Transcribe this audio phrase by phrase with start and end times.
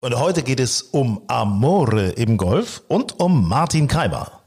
[0.00, 4.42] Und heute geht es um Amore im Golf und um Martin Keimer.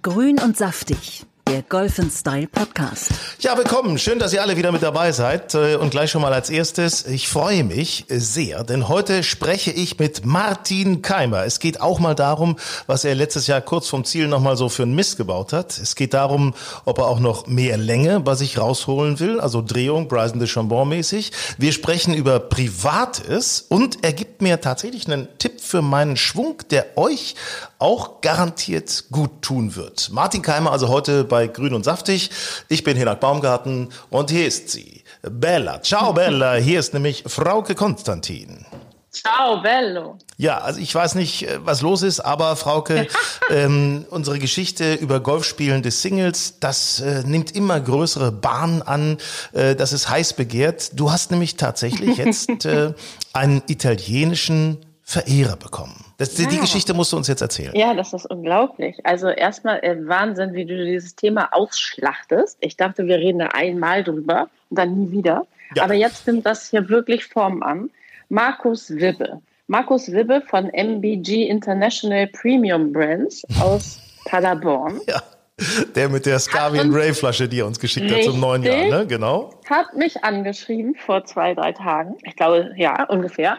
[0.00, 1.26] Grün und saftig.
[1.50, 3.10] Der Golf Style Podcast.
[3.40, 3.98] Ja, willkommen.
[3.98, 5.52] Schön, dass ihr alle wieder mit dabei seid.
[5.56, 9.98] Äh, und gleich schon mal als erstes, ich freue mich sehr, denn heute spreche ich
[9.98, 11.44] mit Martin Keimer.
[11.44, 14.84] Es geht auch mal darum, was er letztes Jahr kurz vom Ziel nochmal so für
[14.84, 15.76] einen Mist gebaut hat.
[15.76, 20.06] Es geht darum, ob er auch noch mehr Länge bei sich rausholen will, also Drehung,
[20.06, 21.32] Bryson de Chambon mäßig.
[21.58, 26.96] Wir sprechen über Privates und er gibt mir tatsächlich einen Tipp für meinen Schwung, der
[26.96, 27.34] euch
[27.80, 30.10] auch garantiert gut tun wird.
[30.12, 32.30] Martin Keimer also heute bei Grün und Saftig.
[32.68, 35.02] Ich bin Hinak Baumgarten und hier ist sie.
[35.22, 35.82] Bella.
[35.82, 36.54] Ciao Bella.
[36.54, 38.66] Hier ist nämlich Frauke Konstantin.
[39.12, 40.18] Ciao, bello.
[40.36, 43.08] Ja, also ich weiß nicht, äh, was los ist, aber Frauke,
[43.50, 49.18] ähm, unsere Geschichte über Golfspielen des Singles, das äh, nimmt immer größere Bahnen an,
[49.52, 50.92] äh, das ist heiß begehrt.
[50.94, 52.94] Du hast nämlich tatsächlich jetzt äh,
[53.32, 54.78] einen italienischen
[55.10, 56.04] Verehrer bekommen.
[56.18, 56.48] Das, ja.
[56.48, 57.72] Die Geschichte musst du uns jetzt erzählen.
[57.74, 58.96] Ja, das ist unglaublich.
[59.04, 62.58] Also erstmal äh, Wahnsinn, wie du dieses Thema ausschlachtest.
[62.60, 65.48] Ich dachte, wir reden da einmal drüber und dann nie wieder.
[65.74, 65.82] Ja.
[65.82, 67.90] Aber jetzt nimmt das hier wirklich Form an.
[68.28, 69.40] Markus Wibbe.
[69.66, 75.00] Markus Wibbe von MBG International Premium Brands aus Paderborn.
[75.08, 75.20] Ja.
[75.96, 79.06] Der mit der Scavian Ray Flasche, die er uns geschickt hat zum neuen Jahr, ne?
[79.08, 79.50] Genau.
[79.68, 82.16] Hat mich angeschrieben vor zwei, drei Tagen.
[82.22, 83.58] Ich glaube, ja, ungefähr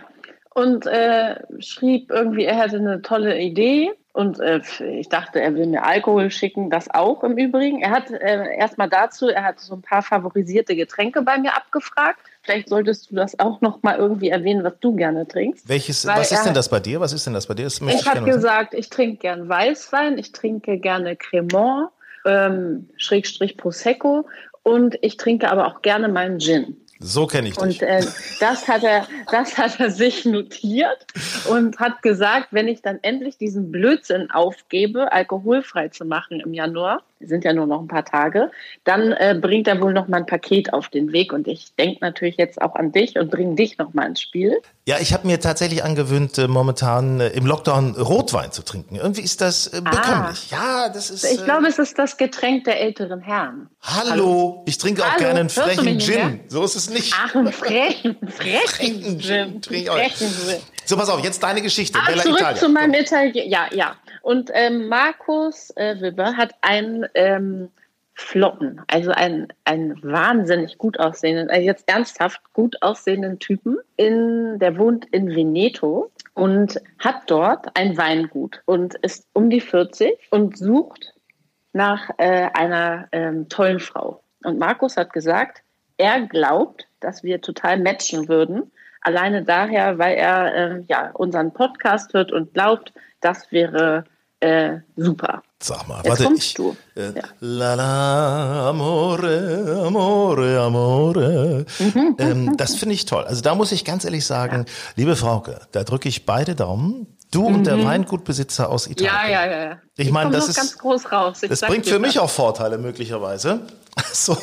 [0.53, 3.91] und äh, schrieb irgendwie, er hätte eine tolle Idee.
[4.13, 4.59] Und äh,
[4.99, 7.81] ich dachte, er will mir Alkohol schicken, das auch im Übrigen.
[7.81, 12.19] Er hat äh, erstmal dazu, er hat so ein paar favorisierte Getränke bei mir abgefragt.
[12.41, 15.69] Vielleicht solltest du das auch noch mal irgendwie erwähnen, was du gerne trinkst.
[15.69, 16.99] Welches, was ist denn das bei dir?
[16.99, 17.63] Was ist denn das bei dir?
[17.63, 21.89] Das ich habe gesagt, ich trinke gern Weißwein, ich trinke gerne Cremant,
[22.25, 24.27] ähm, Schrägstrich Prosecco
[24.63, 26.75] und ich trinke aber auch gerne meinen Gin.
[27.03, 27.63] So kenne ich dich.
[27.63, 28.05] Und äh,
[28.39, 31.05] das, hat er, das hat er sich notiert
[31.49, 37.01] und hat gesagt, wenn ich dann endlich diesen Blödsinn aufgebe, alkoholfrei zu machen im Januar,
[37.19, 38.51] sind ja nur noch ein paar Tage,
[38.83, 41.33] dann äh, bringt er wohl noch mal ein Paket auf den Weg.
[41.33, 44.57] Und ich denke natürlich jetzt auch an dich und bringe dich noch mal ins Spiel.
[44.91, 48.97] Ja, ich habe mir tatsächlich angewöhnt, äh, momentan äh, im Lockdown Rotwein zu trinken.
[48.97, 50.49] Irgendwie ist das äh, bekömmlich.
[50.51, 51.23] Ah, ja, das ist.
[51.23, 53.69] Ich glaube, es ist das Getränk der älteren Herren.
[53.81, 54.63] Hallo, Hallo.
[54.67, 55.19] ich trinke auch Hallo.
[55.19, 56.41] gerne einen frechen Gin.
[56.49, 57.13] So ist es nicht.
[57.17, 59.63] Ach, einen frechen, frechen Gin.
[59.63, 60.59] Frechen Gin.
[60.83, 61.97] So, pass auf, jetzt deine Geschichte.
[61.97, 62.59] Ah, Bella zurück Italia.
[62.59, 63.47] zu meinem Italiener.
[63.47, 63.95] Ja, ja.
[64.23, 67.69] Und ähm, Markus äh, Wibber hat einen ähm,
[68.13, 74.77] flotten, also einen, einen wahnsinnig gut aussehenden, also jetzt ernsthaft gut aussehenden Typen, in, der
[74.77, 81.13] wohnt in Veneto und hat dort ein Weingut und ist um die 40 und sucht
[81.73, 84.21] nach äh, einer ähm, tollen Frau.
[84.43, 85.63] Und Markus hat gesagt,
[85.97, 88.71] er glaubt, dass wir total matchen würden.
[89.01, 94.03] Alleine daher, weil er äh, ja unseren Podcast hört und glaubt, das wäre
[94.39, 95.43] äh, super.
[95.63, 96.75] Sag mal, Jetzt warte, ich, du.
[96.95, 97.23] Äh, ja.
[97.39, 101.65] La la, amore, amore, amore.
[101.77, 102.15] Mhm.
[102.17, 103.25] Ähm, das finde ich toll.
[103.25, 104.73] Also da muss ich ganz ehrlich sagen, ja.
[104.95, 107.17] liebe Frauke, da drücke ich beide Daumen.
[107.29, 107.55] Du mhm.
[107.55, 107.85] und der mhm.
[107.85, 109.13] Weingutbesitzer aus Italien.
[109.13, 109.77] Ja, ja, ja.
[109.97, 111.43] Ich meine, das ist ganz groß raus.
[111.43, 113.61] Ich das bringt für mich auch Vorteile möglicherweise.
[114.13, 114.37] So.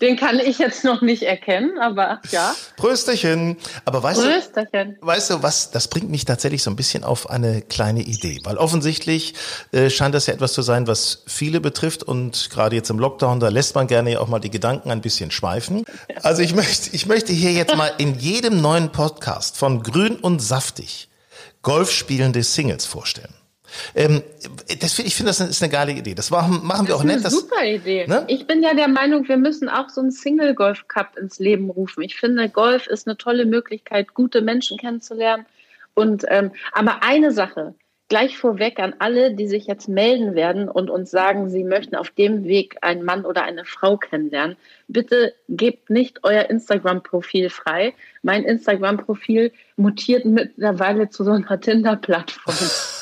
[0.00, 2.54] Den kann ich jetzt noch nicht erkennen, aber ja.
[2.76, 3.56] Prösterchen.
[3.84, 4.96] Aber weißt Prösterchen.
[5.00, 8.40] du, weißt du was, das bringt mich tatsächlich so ein bisschen auf eine kleine Idee,
[8.44, 9.34] weil offensichtlich
[9.72, 13.40] äh, scheint das ja etwas zu sein, was viele betrifft und gerade jetzt im Lockdown,
[13.40, 15.84] da lässt man gerne ja auch mal die Gedanken ein bisschen schweifen.
[16.22, 20.40] Also ich möchte, ich möchte hier jetzt mal in jedem neuen Podcast von Grün und
[20.40, 21.08] Saftig
[21.62, 23.34] Golfspielende Singles vorstellen.
[23.94, 24.22] Ähm,
[24.80, 26.14] das, ich finde, das ist eine geile Idee.
[26.14, 27.24] Das machen, machen wir auch nett.
[27.24, 28.06] Das ist eine super Idee.
[28.06, 28.24] Ne?
[28.28, 32.02] Ich bin ja der Meinung, wir müssen auch so einen Single-Golf-Cup ins Leben rufen.
[32.02, 35.46] Ich finde, Golf ist eine tolle Möglichkeit, gute Menschen kennenzulernen.
[35.94, 37.74] Und ähm, aber eine Sache,
[38.08, 42.10] gleich vorweg an alle, die sich jetzt melden werden und uns sagen, sie möchten auf
[42.10, 44.56] dem Weg einen Mann oder eine Frau kennenlernen.
[44.88, 47.94] Bitte gebt nicht euer Instagram-Profil frei.
[48.22, 52.56] Mein Instagram-Profil mutiert mittlerweile zu so einer Tinder-Plattform.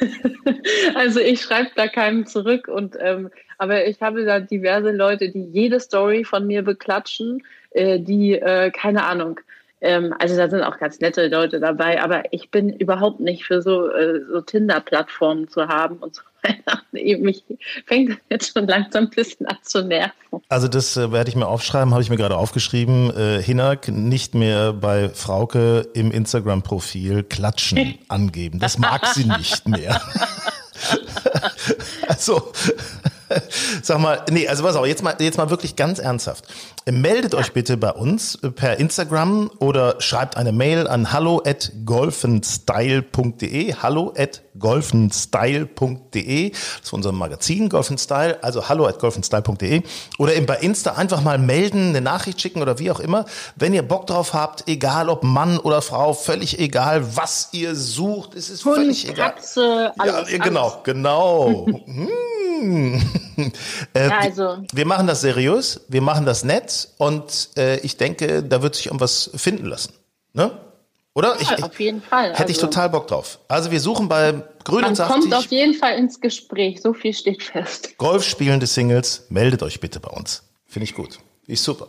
[0.94, 5.44] also ich schreibe da keinem zurück und ähm, aber ich habe da diverse Leute, die
[5.52, 9.40] jede Story von mir beklatschen, äh, die, äh, keine Ahnung,
[9.80, 13.60] ähm, also da sind auch ganz nette Leute dabei, aber ich bin überhaupt nicht für
[13.60, 16.22] so, äh, so Tinder-Plattformen zu haben und so.
[16.92, 17.44] Mich
[17.86, 20.12] fängt jetzt schon langsam ein bisschen an zu nerven.
[20.48, 23.14] Also das äh, werde ich mir aufschreiben, habe ich mir gerade aufgeschrieben.
[23.16, 28.58] Äh, Hinak nicht mehr bei Frauke im Instagram-Profil klatschen angeben.
[28.58, 30.00] Das mag sie nicht mehr.
[32.08, 32.52] also
[33.82, 36.46] Sag mal, nee, also was auch, jetzt mal, jetzt mal wirklich ganz ernsthaft.
[36.90, 43.74] Meldet euch bitte bei uns per Instagram oder schreibt eine Mail an hallo at golfenstyle.de,
[43.74, 49.82] hallo at golfenstyle.de, das ist unser Magazin Golfenstyle, also hallo at golfenstyle.de
[50.18, 53.24] oder eben bei Insta einfach mal melden, eine Nachricht schicken oder wie auch immer,
[53.56, 58.34] wenn ihr Bock drauf habt, egal ob Mann oder Frau, völlig egal, was ihr sucht,
[58.34, 59.32] es ist Hund, völlig egal.
[59.34, 60.82] Katze, alles, ja, genau, alles.
[60.84, 61.66] genau.
[61.86, 63.02] hm.
[63.94, 68.42] äh, Ja, also- Wir machen das seriös, wir machen das nett und äh, ich denke,
[68.42, 69.92] da wird sich irgendwas finden lassen.
[70.32, 70.50] Ne?
[71.14, 71.36] Oder?
[71.40, 72.34] Ich, ich, auf jeden Fall.
[72.34, 73.38] hätte ich Also, total Bock drauf.
[73.46, 76.92] Also wir suchen bei Grün Man und kommt auf Saftig jeden Fall ins Gespräch, so
[76.92, 77.96] viel steht fest.
[77.98, 79.26] Golf spielende Singles.
[79.28, 80.42] Meldet euch bitte bei uns.
[80.66, 81.20] Finde ich gut.
[81.46, 81.86] Ist super.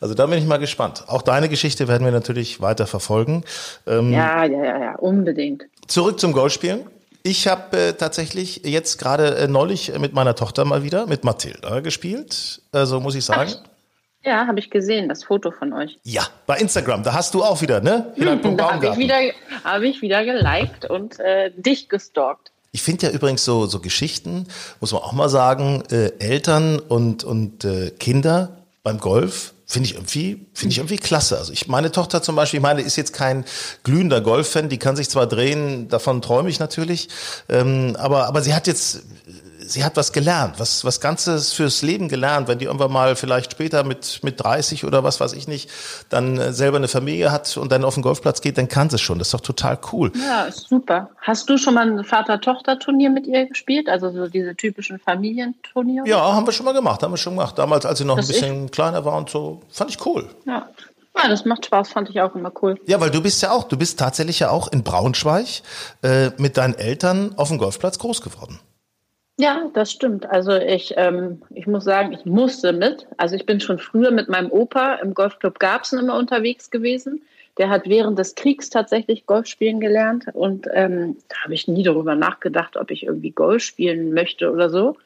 [0.00, 1.04] Also da bin ich mal gespannt.
[1.08, 3.44] Auch deine Geschichte werden wir natürlich weiter verfolgen.
[3.86, 5.64] Ähm, Ja, ja, ja, ja, unbedingt.
[5.88, 6.86] Zurück zum Golfspielen.
[7.22, 11.80] Ich habe äh, tatsächlich jetzt gerade äh, neulich mit meiner Tochter mal wieder, mit Mathilda
[11.80, 12.62] gespielt.
[12.72, 13.52] Also muss ich sagen.
[14.24, 15.98] Ja, habe ich gesehen, das Foto von euch.
[16.02, 18.12] Ja, bei Instagram, da hast du auch wieder, ne?
[18.16, 19.18] Hinak Da habe ich wieder,
[19.64, 22.50] hab ich wieder geliked und äh, dich gestalkt.
[22.72, 24.46] Ich finde ja übrigens so, so Geschichten,
[24.80, 29.94] muss man auch mal sagen, äh, Eltern und, und äh, Kinder beim Golf, finde ich
[29.94, 31.38] irgendwie, finde ich irgendwie klasse.
[31.38, 33.44] Also ich, meine Tochter zum Beispiel, ich meine, ist jetzt kein
[33.82, 37.08] glühender Golffan, die kann sich zwar drehen, davon träume ich natürlich,
[37.48, 39.04] ähm, aber, aber sie hat jetzt,
[39.66, 43.52] sie hat was gelernt, was, was Ganzes fürs Leben gelernt, wenn die irgendwann mal vielleicht
[43.52, 45.70] später mit, mit 30 oder was weiß ich nicht,
[46.08, 48.96] dann äh, selber eine Familie hat und dann auf den Golfplatz geht, dann kann sie
[48.96, 49.18] es schon.
[49.18, 50.12] Das ist doch total cool.
[50.14, 51.10] Ja, super.
[51.20, 53.88] Hast du schon mal ein Vater-Tochter-Turnier mit ihr gespielt?
[53.88, 56.06] Also so diese typischen Familienturniere?
[56.06, 57.58] Ja, haben wir schon mal gemacht, haben wir schon gemacht.
[57.58, 60.28] Damals, als sie noch Das ein bisschen kleiner war und so, fand ich cool.
[60.46, 60.68] Ja.
[61.16, 62.76] Ja, das macht Spaß, fand ich auch immer cool.
[62.86, 65.62] Ja, weil du bist ja auch, du bist tatsächlich ja auch in Braunschweig
[66.02, 68.58] äh, mit deinen Eltern auf dem Golfplatz groß geworden.
[69.36, 70.26] Ja, das stimmt.
[70.26, 73.08] Also ich, ähm, ich muss sagen, ich musste mit.
[73.16, 77.22] Also ich bin schon früher mit meinem Opa im Golfclub Garbsen immer unterwegs gewesen.
[77.58, 81.82] Der hat während des Kriegs tatsächlich Golf spielen gelernt und ähm, da habe ich nie
[81.84, 84.96] darüber nachgedacht, ob ich irgendwie Golf spielen möchte oder so.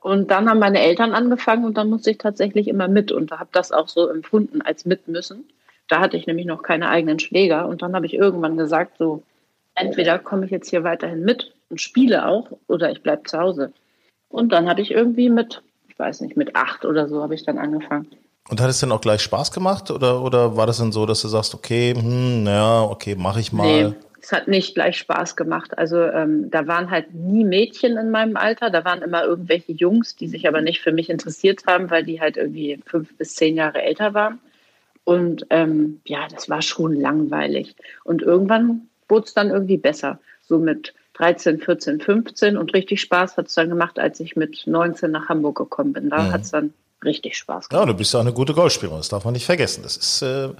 [0.00, 3.48] Und dann haben meine Eltern angefangen und dann musste ich tatsächlich immer mit und habe
[3.52, 5.44] das auch so empfunden als mitmüssen.
[5.88, 9.22] Da hatte ich nämlich noch keine eigenen Schläger und dann habe ich irgendwann gesagt, so
[9.76, 13.72] entweder komme ich jetzt hier weiterhin mit und spiele auch oder ich bleibe zu Hause.
[14.28, 17.44] Und dann habe ich irgendwie mit, ich weiß nicht, mit acht oder so habe ich
[17.44, 18.08] dann angefangen.
[18.48, 21.22] Und hat es denn auch gleich Spaß gemacht oder, oder war das dann so, dass
[21.22, 23.90] du sagst, okay, hm, naja, okay, mache ich mal.
[23.90, 25.76] Nee, es hat nicht gleich Spaß gemacht.
[25.78, 30.16] Also ähm, da waren halt nie Mädchen in meinem Alter, da waren immer irgendwelche Jungs,
[30.16, 33.56] die sich aber nicht für mich interessiert haben, weil die halt irgendwie fünf bis zehn
[33.56, 34.40] Jahre älter waren.
[35.04, 37.76] Und ähm, ja, das war schon langweilig.
[38.02, 40.18] Und irgendwann wurde es dann irgendwie besser.
[40.48, 44.66] So mit 13, 14, 15 und richtig Spaß hat es dann gemacht, als ich mit
[44.66, 46.10] 19 nach Hamburg gekommen bin.
[46.10, 46.72] Da hat es dann
[47.04, 47.82] richtig Spaß gemacht.
[47.86, 49.82] Ja, du bist ja auch eine gute Golfspielerin, das darf man nicht vergessen.
[49.82, 50.50] Das ist, äh,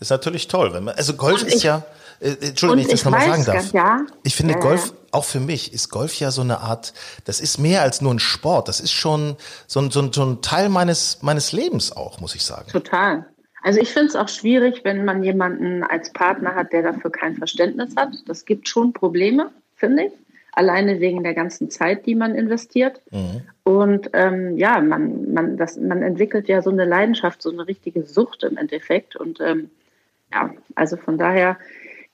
[0.00, 0.72] ist natürlich toll.
[0.72, 1.82] Wenn man, also Golf Und ist ich- ja,
[2.20, 3.72] äh, Entschuldigung, wenn ich das nochmal sagen darf.
[3.72, 4.00] ja.
[4.22, 6.92] Ich finde Ja, Golf, auch für mich, ist Golf ja so eine Art,
[7.24, 8.68] das ist mehr als nur ein Sport.
[8.68, 12.34] Das ist schon so ein, so ein, so ein Teil meines, meines Lebens auch, muss
[12.34, 12.70] ich sagen.
[12.70, 13.26] Total.
[13.62, 17.34] Also ich finde es auch schwierig, wenn man jemanden als Partner hat, der dafür kein
[17.36, 18.10] Verständnis hat.
[18.26, 20.12] Das gibt schon Probleme, finde ich.
[20.52, 23.00] Alleine wegen der ganzen Zeit, die man investiert.
[23.64, 28.04] Und ähm, ja, man, man, das, man entwickelt ja so eine Leidenschaft, so eine richtige
[28.04, 29.14] Sucht im Endeffekt.
[29.14, 29.70] Und ähm,
[30.32, 31.58] ja, also von daher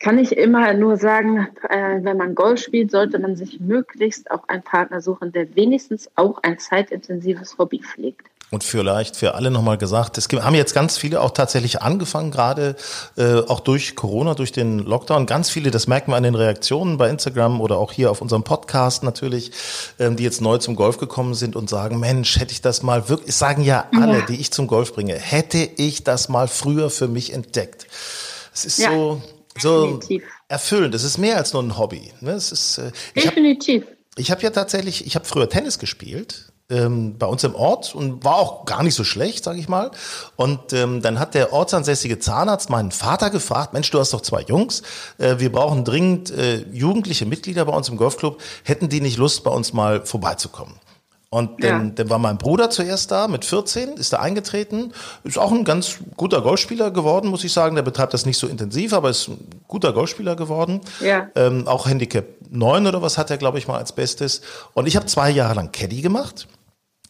[0.01, 4.47] kann ich immer nur sagen, äh, wenn man Golf spielt, sollte man sich möglichst auch
[4.49, 8.29] einen Partner suchen, der wenigstens auch ein zeitintensives Hobby pflegt.
[8.51, 12.77] Und vielleicht für alle nochmal gesagt, es haben jetzt ganz viele auch tatsächlich angefangen, gerade
[13.17, 15.27] äh, auch durch Corona, durch den Lockdown.
[15.27, 18.45] Ganz viele, das merken wir an den Reaktionen bei Instagram oder auch hier auf unserem
[18.45, 19.51] Podcast natürlich,
[19.99, 23.09] ähm, die jetzt neu zum Golf gekommen sind und sagen, Mensch, hätte ich das mal
[23.09, 27.09] wirklich, sagen ja alle, die ich zum Golf bringe, hätte ich das mal früher für
[27.09, 27.87] mich entdeckt.
[28.55, 29.21] Es ist Ja, so,
[29.59, 30.23] so definitiv.
[30.49, 30.95] erfüllend.
[30.95, 32.13] Es ist mehr als nur ein Hobby.
[32.21, 32.33] Ne?
[32.33, 33.85] Es ist, äh, hab, Definitiv.
[34.17, 36.53] ich habe ja tatsächlich, ich habe früher Tennis gespielt.
[36.71, 39.91] Ähm, bei uns im Ort und war auch gar nicht so schlecht, sage ich mal.
[40.37, 44.41] Und ähm, dann hat der ortsansässige Zahnarzt meinen Vater gefragt, Mensch, du hast doch zwei
[44.41, 44.83] Jungs,
[45.19, 49.45] äh, wir brauchen dringend äh, jugendliche Mitglieder bei uns im Golfclub, hätten die nicht Lust,
[49.45, 50.75] bei uns mal vorbeizukommen?
[51.35, 51.93] Und dann, ja.
[51.97, 54.93] dann war mein Bruder zuerst da mit 14, ist da eingetreten,
[55.25, 57.75] ist auch ein ganz guter Golfspieler geworden, muss ich sagen.
[57.75, 60.81] Der betreibt das nicht so intensiv, aber ist ein guter Golfspieler geworden.
[61.01, 61.27] Ja.
[61.35, 64.43] Ähm, auch Handicap 9 oder was hat er, glaube ich, mal als Bestes.
[64.75, 66.47] Und ich habe zwei Jahre lang Caddy gemacht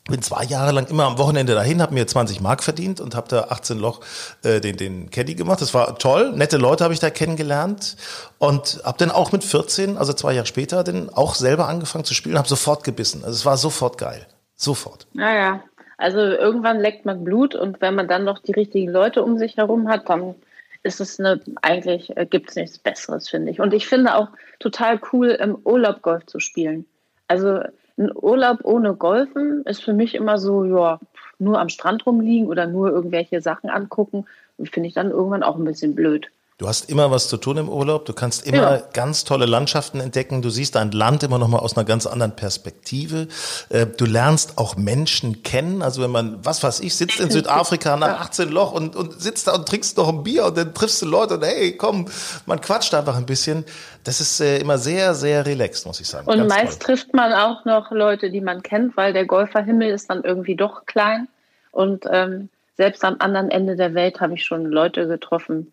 [0.09, 3.29] bin zwei Jahre lang immer am Wochenende dahin, habe mir 20 Mark verdient und habe
[3.29, 4.01] da 18 Loch
[4.43, 5.63] äh, den, den Caddy gemacht.
[5.63, 7.97] Das war toll, nette Leute habe ich da kennengelernt
[8.39, 12.13] und habe dann auch mit 14, also zwei Jahre später, dann auch selber angefangen zu
[12.13, 13.25] spielen, habe sofort gebissen.
[13.25, 15.07] Also es war sofort geil, sofort.
[15.15, 15.63] Naja,
[15.97, 19.57] also irgendwann leckt man Blut und wenn man dann noch die richtigen Leute um sich
[19.57, 20.35] herum hat, dann
[20.83, 23.59] ist es eine, eigentlich äh, gibt es nichts Besseres, finde ich.
[23.59, 24.29] Und ich finde auch
[24.61, 26.85] total cool, im Urlaub Golf zu spielen.
[27.27, 27.61] Also
[27.97, 30.99] ein Urlaub ohne Golfen ist für mich immer so, ja,
[31.39, 34.27] nur am Strand rumliegen oder nur irgendwelche Sachen angucken.
[34.63, 36.31] Finde ich dann irgendwann auch ein bisschen blöd.
[36.57, 38.05] Du hast immer was zu tun im Urlaub.
[38.05, 38.83] Du kannst immer ja.
[38.93, 40.41] ganz tolle Landschaften entdecken.
[40.41, 43.27] Du siehst dein Land immer noch mal aus einer ganz anderen Perspektive.
[43.71, 45.83] Äh, du lernst auch Menschen kennen.
[45.83, 49.49] Also wenn man, was weiß ich, sitzt in Südafrika nach 18 Loch und, und sitzt
[49.49, 52.07] da und trinkst noch ein Bier und dann triffst du Leute und hey, komm,
[52.47, 53.65] man quatscht einfach ein bisschen.
[54.05, 56.29] Das ist äh, immer sehr, sehr relaxed, muss ich sagen.
[56.29, 56.95] Und ganz meist toll.
[56.95, 60.87] trifft man auch noch Leute, die man kennt, weil der Golferhimmel ist dann irgendwie doch
[60.87, 61.27] klein.
[61.73, 65.73] Und ähm, selbst am anderen Ende der Welt habe ich schon Leute getroffen,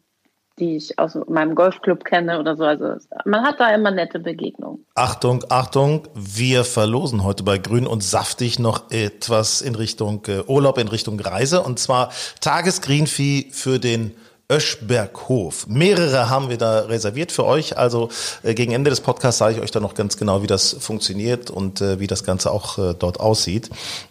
[0.60, 2.63] die ich aus meinem Golfclub kenne oder so.
[2.63, 4.86] Also man hat da immer nette Begegnungen.
[4.96, 10.77] Achtung, Achtung, wir verlosen heute bei Grün und Saftig noch etwas in Richtung äh, Urlaub,
[10.77, 14.15] in Richtung Reise und zwar Tagesgreenfee für den
[14.51, 15.67] Öschberghof.
[15.67, 17.77] Mehrere haben wir da reserviert für euch.
[17.77, 18.10] Also
[18.43, 21.50] äh, gegen Ende des Podcasts sage ich euch dann noch ganz genau, wie das funktioniert
[21.50, 23.70] und äh, wie das Ganze auch äh, dort aussieht.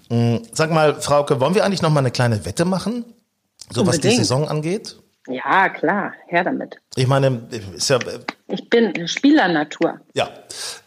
[0.09, 0.43] Mhm.
[0.53, 3.05] Sag mal, Frauke, wollen wir eigentlich noch mal eine kleine Wette machen?
[3.71, 4.05] So Unbedingt.
[4.05, 4.97] was die Saison angeht?
[5.29, 6.81] Ja, klar, her damit.
[6.97, 7.43] Ich meine,
[7.75, 7.99] ist ja.
[8.49, 10.01] Ich bin Spielernatur.
[10.15, 10.29] Ja.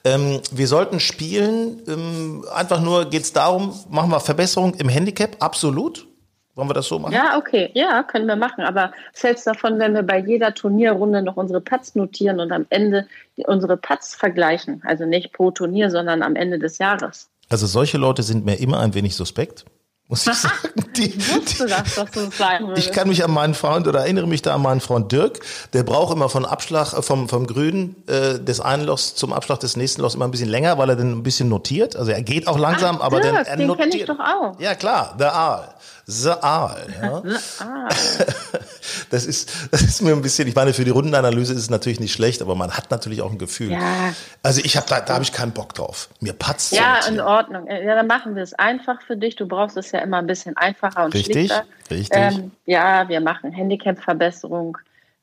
[0.03, 1.81] Ähm, wir sollten spielen.
[1.87, 5.37] Ähm, einfach nur geht es darum, machen wir Verbesserung im Handicap?
[5.39, 6.07] Absolut.
[6.55, 7.13] Wollen wir das so machen?
[7.13, 7.71] Ja, okay.
[7.73, 8.63] Ja, können wir machen.
[8.63, 12.65] Aber was hältst davon, wenn wir bei jeder Turnierrunde noch unsere Putts notieren und am
[12.69, 13.07] Ende
[13.47, 14.83] unsere Putts vergleichen?
[14.85, 17.29] Also nicht pro Turnier, sondern am Ende des Jahres.
[17.49, 19.65] Also solche Leute sind mir immer ein wenig suspekt
[20.07, 20.55] muss ich sagen.
[20.95, 21.17] Die, die,
[21.57, 25.11] das, sagen Ich kann mich an meinen Freund oder erinnere mich da an meinen Freund
[25.11, 25.39] Dirk.
[25.73, 29.59] Der braucht immer von Abschlag, äh, vom, vom Grünen äh, des einen Lochs zum Abschlag
[29.59, 31.95] des nächsten Lochs immer ein bisschen länger, weil er dann ein bisschen notiert.
[31.95, 33.85] Also er geht auch langsam, Ach, aber Dirk, dann er den notiert.
[33.85, 34.59] Den kenne ich doch auch.
[34.59, 35.73] Ja klar, der Aal.
[36.05, 36.87] The Aal.
[37.01, 37.21] Ja.
[39.09, 41.99] Das ist, das ist mir ein bisschen, ich meine, für die Rundenanalyse ist es natürlich
[41.99, 43.71] nicht schlecht, aber man hat natürlich auch ein Gefühl.
[43.71, 44.13] Ja.
[44.41, 46.09] Also ich habe da, da habe ich keinen Bock drauf.
[46.19, 47.67] Mir patzt Ja, in Ordnung.
[47.67, 49.35] Ja, dann machen wir es einfach für dich.
[49.35, 51.63] Du brauchst es ja immer ein bisschen einfacher und richtig, schlichter.
[51.91, 52.17] Richtig.
[52.17, 54.77] Ähm, ja, wir machen Handicap-Verbesserung.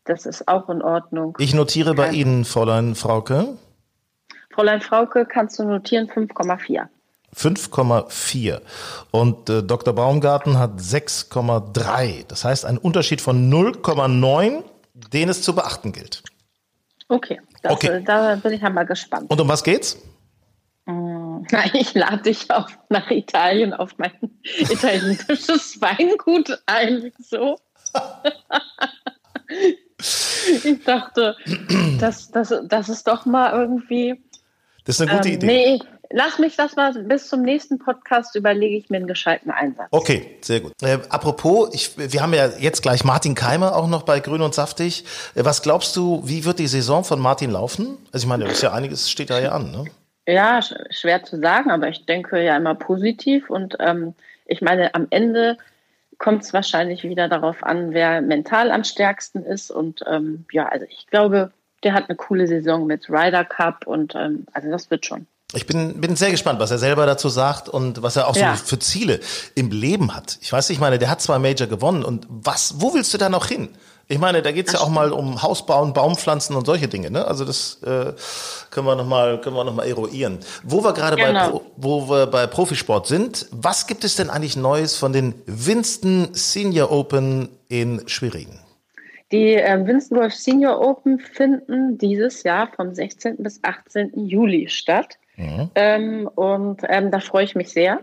[0.05, 1.37] Das ist auch in Ordnung.
[1.39, 3.57] Ich notiere bei Ihnen, Fräulein Frauke.
[4.51, 6.87] Fräulein Frauke, kannst du notieren 5,4.
[7.37, 8.61] 5,4
[9.11, 9.95] und äh, Dr.
[9.95, 12.27] Baumgarten hat 6,3.
[12.27, 14.63] Das heißt ein Unterschied von 0,9,
[15.13, 16.23] den es zu beachten gilt.
[17.09, 18.03] Okay, das, okay.
[18.05, 19.31] da bin ich einmal gespannt.
[19.31, 19.97] Und um was geht's?
[20.87, 24.13] Mm, na, ich lade dich auf, nach Italien auf mein
[24.59, 27.13] italienisches Weingut ein.
[27.19, 27.59] So.
[29.99, 31.37] ich dachte,
[31.99, 34.23] das, das, das ist doch mal irgendwie.
[34.85, 35.47] Das ist eine gute ähm, Idee.
[35.47, 35.79] Nee,
[36.11, 39.89] lass mich das mal bis zum nächsten Podcast überlege ich mir einen gescheiten Einsatz.
[39.91, 40.73] Okay, sehr gut.
[40.83, 44.55] Äh, apropos, ich, wir haben ja jetzt gleich Martin Keimer auch noch bei Grün und
[44.55, 45.05] Saftig.
[45.35, 47.99] Äh, was glaubst du, wie wird die Saison von Martin laufen?
[48.13, 49.85] Also ich meine, das ist ja einiges steht da ja an, ne?
[50.27, 54.15] Ja, schwer zu sagen, aber ich denke ja immer positiv und ähm,
[54.47, 55.57] ich meine, am Ende
[56.19, 60.85] kommt es wahrscheinlich wieder darauf an, wer mental am stärksten ist und ähm, ja, also
[60.89, 61.51] ich glaube,
[61.83, 65.27] der hat eine coole Saison mit Ryder Cup und ähm, also das wird schon.
[65.53, 68.57] Ich bin, bin sehr gespannt, was er selber dazu sagt und was er auch ja.
[68.57, 69.21] so für Ziele
[69.55, 70.39] im Leben hat.
[70.41, 73.19] Ich weiß nicht, ich meine, der hat zwei Major gewonnen und was, wo willst du
[73.19, 73.71] da noch hin?
[74.11, 77.13] Ich meine, da geht's ja auch mal um Haus bauen, Baumpflanzen und solche Dinge.
[77.13, 77.25] Ne?
[77.25, 78.13] Also das äh,
[78.71, 80.41] können wir nochmal noch mal eruieren.
[80.65, 81.59] Wo wir gerade genau.
[81.59, 86.31] bei, wo wir bei Profisport sind, was gibt es denn eigentlich Neues von den Winston
[86.33, 88.59] Senior Open in Schwerin?
[89.31, 93.37] Die äh, Winston Golf Senior Open finden dieses Jahr vom 16.
[93.39, 94.27] bis 18.
[94.27, 95.19] Juli statt.
[95.41, 95.71] Mhm.
[95.75, 98.01] Ähm, und ähm, da freue ich mich sehr.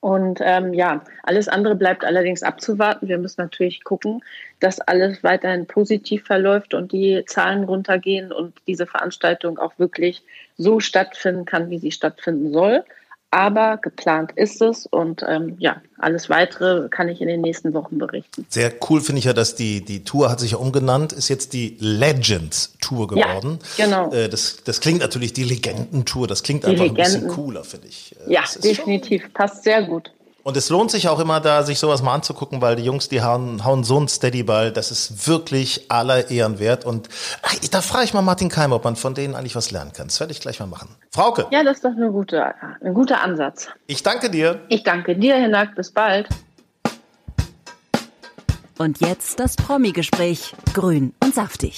[0.00, 3.08] Und ähm, ja, alles andere bleibt allerdings abzuwarten.
[3.08, 4.22] Wir müssen natürlich gucken,
[4.60, 10.22] dass alles weiterhin positiv verläuft und die Zahlen runtergehen und diese Veranstaltung auch wirklich
[10.56, 12.84] so stattfinden kann, wie sie stattfinden soll.
[13.36, 17.98] Aber geplant ist es und ähm, ja, alles weitere kann ich in den nächsten Wochen
[17.98, 18.46] berichten.
[18.48, 21.52] Sehr cool finde ich ja, dass die, die Tour hat sich ja umgenannt, ist jetzt
[21.52, 23.58] die Legends Tour geworden.
[23.76, 24.10] Ja, genau.
[24.10, 27.04] Äh, das, das klingt natürlich die Legenden-Tour, das klingt die einfach Legenden.
[27.04, 28.16] ein bisschen cooler, finde ich.
[28.26, 30.12] Äh, ja, definitiv, passt sehr gut.
[30.46, 33.20] Und es lohnt sich auch immer da, sich sowas mal anzugucken, weil die Jungs, die
[33.20, 36.84] hauen, hauen so einen Steadyball, das ist wirklich aller Ehren wert.
[36.84, 37.08] Und
[37.42, 40.06] ach, da frage ich mal Martin Keim, ob man von denen eigentlich was lernen kann.
[40.06, 40.90] Das werde ich gleich mal machen.
[41.10, 41.48] Frauke.
[41.50, 43.70] Ja, das ist doch eine gute, ein guter Ansatz.
[43.88, 44.60] Ich danke dir.
[44.68, 45.74] Ich danke dir, Hinak.
[45.74, 46.28] Bis bald.
[48.78, 50.54] Und jetzt das Promi-Gespräch.
[50.74, 51.74] Grün und saftig.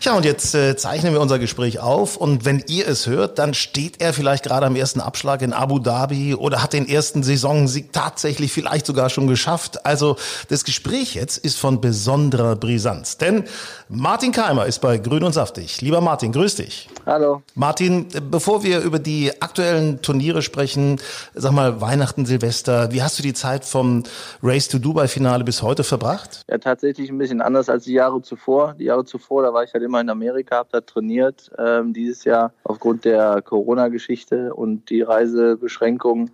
[0.00, 2.16] Ja, und jetzt äh, zeichnen wir unser Gespräch auf.
[2.16, 5.78] Und wenn ihr es hört, dann steht er vielleicht gerade am ersten Abschlag in Abu
[5.78, 9.86] Dhabi oder hat den ersten Saisonsieg tatsächlich vielleicht sogar schon geschafft.
[9.86, 10.16] Also
[10.48, 13.16] das Gespräch jetzt ist von besonderer Brisanz.
[13.16, 13.44] Denn
[13.88, 15.80] Martin Keimer ist bei Grün und Saftig.
[15.82, 16.88] Lieber Martin, grüß dich.
[17.06, 17.42] Hallo.
[17.54, 21.00] Martin, bevor wir über die aktuellen Turniere sprechen,
[21.34, 24.02] sag mal Weihnachten, Silvester, wie hast du die Zeit vom
[24.42, 26.23] Race to Dubai Finale bis heute verbracht?
[26.24, 26.44] Gemacht?
[26.48, 28.74] Ja, tatsächlich ein bisschen anders als die Jahre zuvor.
[28.78, 31.50] Die Jahre zuvor, da war ich halt immer in Amerika, habe da trainiert.
[31.58, 36.32] Ähm, dieses Jahr aufgrund der Corona-Geschichte und die Reisebeschränkungen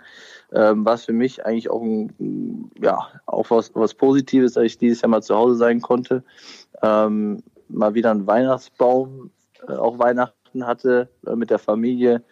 [0.52, 5.02] ähm, war für mich eigentlich auch, ein, ja, auch was, was Positives, dass ich dieses
[5.02, 6.25] Jahr mal zu Hause sein konnte.
[6.82, 9.30] Ähm, mal wieder einen Weihnachtsbaum,
[9.68, 12.23] äh, auch Weihnachten hatte äh, mit der Familie.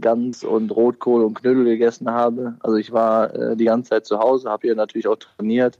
[0.00, 2.54] Gans und Rotkohl und Knödel gegessen habe.
[2.60, 5.78] Also ich war äh, die ganze Zeit zu Hause, habe hier natürlich auch trainiert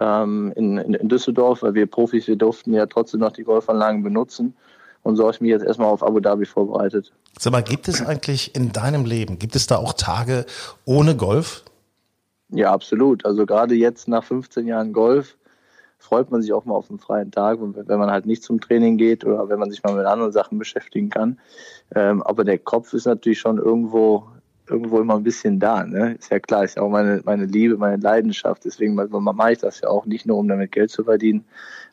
[0.00, 4.54] ähm, in, in, Düsseldorf, weil wir Profis, wir durften ja trotzdem noch die Golfanlagen benutzen.
[5.02, 7.12] Und so habe ich mich jetzt erstmal auf Abu Dhabi vorbereitet.
[7.38, 10.44] Sag mal, gibt es eigentlich in deinem Leben, gibt es da auch Tage
[10.84, 11.64] ohne Golf?
[12.50, 13.24] Ja, absolut.
[13.24, 15.36] Also gerade jetzt nach 15 Jahren Golf
[15.98, 18.96] freut man sich auch mal auf einen freien Tag, wenn man halt nicht zum Training
[18.96, 21.38] geht oder wenn man sich mal mit anderen Sachen beschäftigen kann.
[21.94, 24.28] Ähm, aber der Kopf ist natürlich schon irgendwo
[24.68, 25.84] irgendwo immer ein bisschen da.
[25.84, 26.14] Ne?
[26.18, 28.64] Ist ja klar, ist ja auch meine, meine Liebe, meine Leidenschaft.
[28.64, 31.44] Deswegen mache ich das ja auch nicht nur, um damit Geld zu verdienen,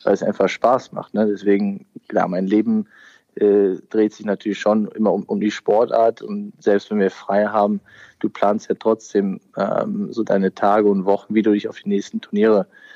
[0.04, 1.14] weil es einfach Spaß macht.
[1.14, 1.26] Ne?
[1.26, 2.86] Deswegen, klar, mein Leben
[3.36, 6.22] äh, dreht sich natürlich schon immer um, um die Sportart.
[6.22, 7.80] Und selbst wenn wir frei haben,
[8.20, 11.88] du planst ja trotzdem ähm, so deine Tage und Wochen, wie du dich auf die
[11.88, 12.95] nächsten Turniere äh,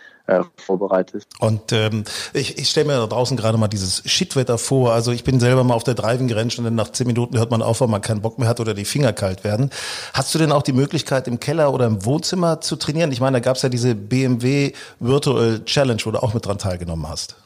[0.57, 1.27] vorbereitet.
[1.39, 4.93] Und ähm, ich, ich stelle mir da draußen gerade mal dieses Shitwetter vor.
[4.93, 7.51] Also ich bin selber mal auf der Driving gerannt und dann nach zehn Minuten hört
[7.51, 9.71] man auf, weil man keinen Bock mehr hat oder die Finger kalt werden.
[10.15, 13.13] Hast du denn auch die Möglichkeit, im Keller oder im Wohnzimmer zu trainieren?
[13.13, 16.59] Ich meine, da gab es ja diese BMW Virtual Challenge, wo du auch mit dran
[16.59, 17.37] teilgenommen hast.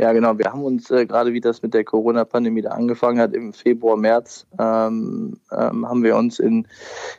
[0.00, 0.38] Ja, genau.
[0.38, 3.98] Wir haben uns äh, gerade, wie das mit der Corona-Pandemie da angefangen hat, im Februar,
[3.98, 6.66] März, ähm, ähm, haben wir uns in,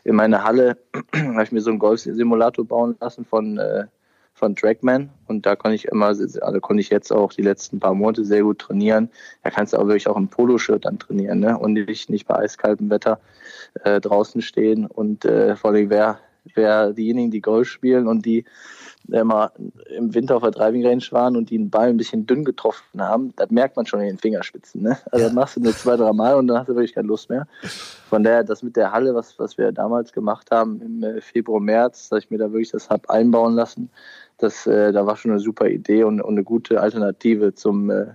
[0.04, 0.78] in meine Halle,
[1.16, 3.86] habe ich mir so einen Golf-Simulator bauen lassen von äh,
[4.42, 7.94] von Trackman und da konnte ich immer, also konnte ich jetzt auch die letzten paar
[7.94, 9.12] Monate sehr gut trainieren.
[9.44, 11.60] Da kannst du auch wirklich auch im Poloshirt dann trainieren ne?
[11.60, 13.20] und nicht, nicht bei eiskaltem Wetter
[13.84, 16.18] äh, draußen stehen und äh, vor allem wer,
[16.56, 18.46] wer diejenigen, die Golf spielen und die
[19.10, 19.52] immer
[19.96, 23.02] im Winter auf der Driving Range waren und die den Ball ein bisschen dünn getroffen
[23.02, 24.82] haben, das merkt man schon in den Fingerspitzen.
[24.82, 24.98] Ne?
[25.12, 27.30] Also das machst du nur zwei, drei Mal und dann hast du wirklich keine Lust
[27.30, 27.48] mehr.
[28.10, 31.60] Von daher, das mit der Halle, was, was wir damals gemacht haben im äh, Februar,
[31.60, 33.90] März, dass ich mir da wirklich das habe einbauen lassen,
[34.42, 38.08] das, äh, da war schon eine super Idee und, und eine gute Alternative zum, äh,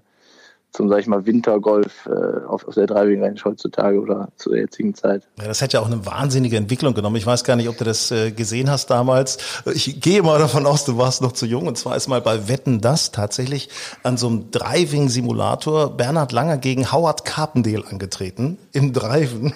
[0.72, 4.94] zum sag ich mal, Wintergolf äh, auf, auf der Driving Range heutzutage oder zur jetzigen
[4.94, 5.26] Zeit.
[5.38, 7.16] Ja, das hat ja auch eine wahnsinnige Entwicklung genommen.
[7.16, 9.38] Ich weiß gar nicht, ob du das äh, gesehen hast damals.
[9.72, 11.66] Ich gehe mal davon aus, du warst noch zu jung.
[11.66, 13.70] Und zwar ist mal bei Wetten das tatsächlich
[14.02, 19.54] an so einem Driving-Simulator Bernhard Langer gegen Howard Carpendale angetreten im Driven.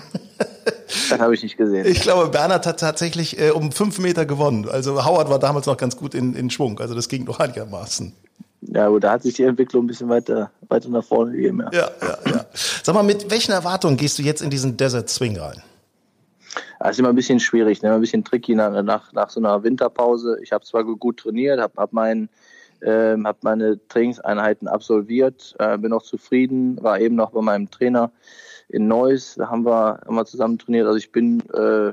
[1.10, 1.86] Das habe ich nicht gesehen.
[1.86, 4.68] Ich glaube, Bernhard hat tatsächlich äh, um fünf Meter gewonnen.
[4.68, 6.80] Also Howard war damals noch ganz gut in, in Schwung.
[6.80, 8.12] Also das ging noch einigermaßen.
[8.62, 11.62] Ja, gut, da hat sich die Entwicklung ein bisschen weiter, weiter nach vorne gegeben.
[11.72, 11.80] Ja.
[11.80, 12.46] ja, ja, ja.
[12.52, 15.62] Sag mal, mit welchen Erwartungen gehst du jetzt in diesen Desert Swing rein?
[16.78, 17.92] Das ist immer ein bisschen schwierig, ne?
[17.92, 20.38] ein bisschen tricky nach, nach, nach so einer Winterpause.
[20.42, 22.28] Ich habe zwar gut trainiert, habe hab mein,
[22.80, 28.10] äh, hab meine Trainingseinheiten absolviert, äh, bin auch zufrieden, war eben noch bei meinem Trainer
[28.72, 30.86] in Neuss, da haben wir immer zusammen trainiert.
[30.86, 31.92] Also ich bin, äh,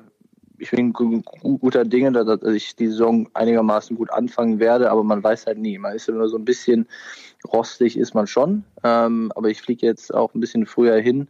[0.59, 5.45] ich bin guter Dinge, dass ich die Saison einigermaßen gut anfangen werde, aber man weiß
[5.45, 5.77] halt nie.
[5.77, 6.87] Man ist nur so ein bisschen
[7.51, 8.63] rostig, ist man schon.
[8.83, 11.27] Ähm, aber ich fliege jetzt auch ein bisschen früher hin,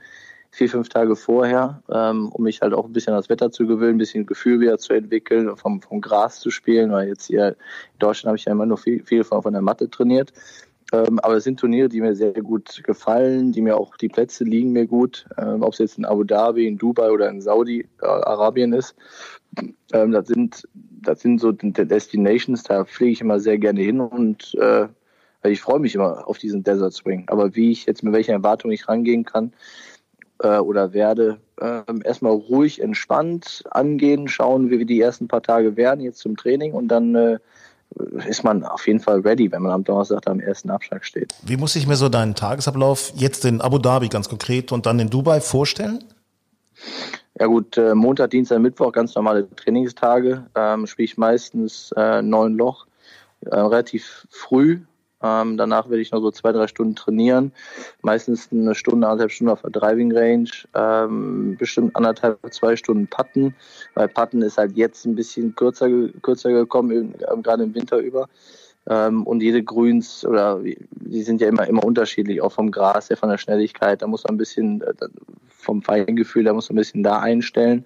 [0.51, 3.67] vier, fünf Tage vorher, ähm, um mich halt auch ein bisschen an das Wetter zu
[3.67, 7.49] gewöhnen, ein bisschen Gefühl wieder zu entwickeln, vom, vom Gras zu spielen, weil jetzt hier
[7.49, 10.31] in Deutschland habe ich ja immer nur viel, viel von, von der Matte trainiert.
[10.93, 14.45] Ähm, aber es sind Turniere, die mir sehr gut gefallen, die mir auch, die Plätze
[14.45, 18.71] liegen mir gut, ähm, ob es jetzt in Abu Dhabi, in Dubai oder in Saudi-Arabien
[18.73, 18.95] ist.
[19.91, 24.55] Ähm, das sind, das sind so Destinations, da fliege ich immer sehr gerne hin und
[24.55, 24.87] äh,
[25.43, 27.25] ich freue mich immer auf diesen Desert Spring.
[27.27, 29.51] Aber wie ich jetzt mit welcher Erwartung ich rangehen kann,
[30.39, 36.01] äh, oder werde äh, erstmal ruhig entspannt angehen, schauen, wie die ersten paar Tage werden
[36.01, 37.39] jetzt zum Training und dann äh,
[38.27, 41.33] ist man auf jeden Fall ready, wenn man am Donnerstag am ersten Abschlag steht.
[41.43, 44.99] Wie muss ich mir so deinen Tagesablauf jetzt in Abu Dhabi ganz konkret und dann
[44.99, 46.03] in Dubai vorstellen?
[47.39, 50.45] Ja gut, äh, Montag, Dienstag, Mittwoch ganz normale Trainingstage.
[50.55, 52.87] Ähm, Spiele ich meistens äh, neun Loch,
[53.41, 54.81] äh, relativ früh.
[55.21, 57.51] Ähm, danach werde ich noch so zwei, drei Stunden trainieren.
[58.01, 60.49] Meistens eine Stunde, anderthalb Stunden auf der Driving Range.
[60.75, 63.55] Ähm, bestimmt anderthalb, zwei Stunden Putten.
[63.95, 65.89] Weil Putten ist halt jetzt ein bisschen kürzer,
[66.21, 68.29] kürzer gekommen, gerade im Winter über.
[68.89, 73.17] Ähm, und jede Grüns oder die sind ja immer immer unterschiedlich, auch vom Gras her,
[73.17, 74.01] von der Schnelligkeit.
[74.01, 74.93] Da muss man ein bisschen äh,
[75.49, 77.85] vom Feingefühl, da muss man ein bisschen da einstellen.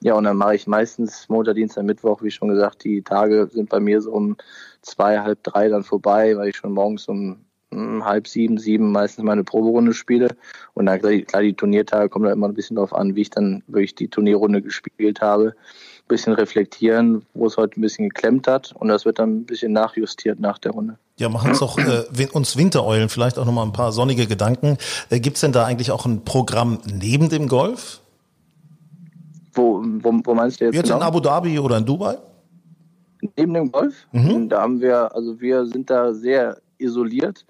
[0.00, 3.68] Ja, und dann mache ich meistens Montag, Dienstag, Mittwoch, wie schon gesagt, die Tage sind
[3.68, 4.36] bei mir so um
[4.82, 9.24] zwei, halb drei dann vorbei, weil ich schon morgens um hm, halb sieben, sieben meistens
[9.24, 10.36] meine Proberunde spiele.
[10.74, 13.62] Und dann klar, die Turniertage kommen da immer ein bisschen darauf an, wie ich dann
[13.66, 15.54] wirklich die Turnierrunde gespielt habe
[16.08, 19.72] bisschen reflektieren, wo es heute ein bisschen geklemmt hat und das wird dann ein bisschen
[19.72, 20.98] nachjustiert nach der Runde.
[21.18, 24.78] Ja, machen uns doch äh, uns Wintereulen vielleicht auch nochmal ein paar sonnige Gedanken.
[25.10, 28.00] Äh, Gibt es denn da eigentlich auch ein Programm neben dem Golf?
[29.52, 30.74] Wo, wo, wo meinst du jetzt?
[30.74, 30.96] Jetzt genau?
[30.96, 32.16] in Abu Dhabi oder in Dubai?
[33.36, 34.06] Neben dem Golf?
[34.12, 34.48] Mhm.
[34.48, 37.44] Da haben wir, also wir sind da sehr isoliert.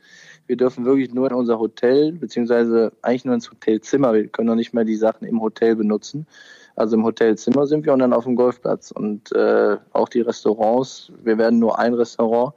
[0.46, 4.14] Wir dürfen wirklich nur in unser Hotel, beziehungsweise eigentlich nur ins Hotelzimmer.
[4.14, 6.26] Wir können noch nicht mehr die Sachen im Hotel benutzen.
[6.74, 8.90] Also im Hotelzimmer sind wir und dann auf dem Golfplatz.
[8.90, 12.54] Und äh, auch die Restaurants, wir werden nur ein Restaurant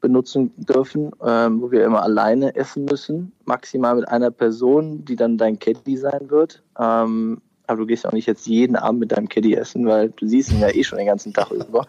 [0.00, 5.38] benutzen dürfen, ähm, wo wir immer alleine essen müssen, maximal mit einer Person, die dann
[5.38, 6.62] dein Caddy sein wird.
[6.78, 10.26] Ähm, aber du gehst auch nicht jetzt jeden Abend mit deinem Caddy essen, weil du
[10.26, 11.86] siehst ihn ja eh schon den ganzen Tag über.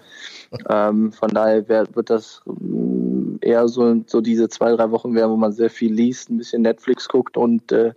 [0.70, 2.42] Ähm, von daher wird das
[3.42, 6.62] eher so, so diese zwei, drei Wochen wären, wo man sehr viel liest, ein bisschen
[6.62, 7.94] Netflix guckt und äh,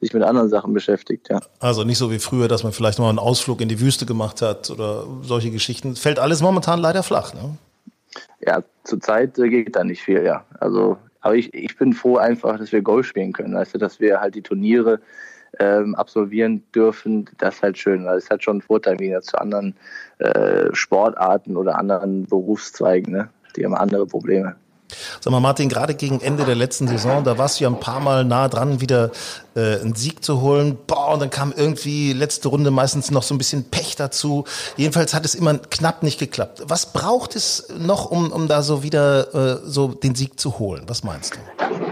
[0.00, 1.40] sich mit anderen Sachen beschäftigt, ja.
[1.58, 4.42] Also nicht so wie früher, dass man vielleicht mal einen Ausflug in die Wüste gemacht
[4.42, 5.96] hat oder solche Geschichten.
[5.96, 7.56] Fällt alles momentan leider flach, ne?
[8.40, 10.44] Ja, zurzeit äh, geht da nicht viel, ja.
[10.58, 14.20] Also, aber ich, ich bin froh einfach, dass wir Golf spielen können, du, dass wir
[14.20, 15.00] halt die Turniere
[15.58, 19.38] ähm, absolvieren dürfen, das ist halt schön, weil es hat schon einen Vorteil wieder zu
[19.38, 19.74] anderen
[20.18, 23.28] äh, Sportarten oder anderen Berufszweigen, ne?
[23.56, 24.54] Die haben andere Probleme.
[25.20, 28.00] Sag mal, Martin, gerade gegen Ende der letzten Saison, da warst du ja ein paar
[28.00, 29.10] Mal nah dran, wieder
[29.60, 30.78] äh, einen Sieg zu holen.
[30.86, 34.44] Boah, und dann kam irgendwie letzte Runde meistens noch so ein bisschen Pech dazu.
[34.76, 36.62] Jedenfalls hat es immer knapp nicht geklappt.
[36.66, 40.84] Was braucht es noch, um, um da so wieder äh, so den Sieg zu holen?
[40.86, 41.38] Was meinst du?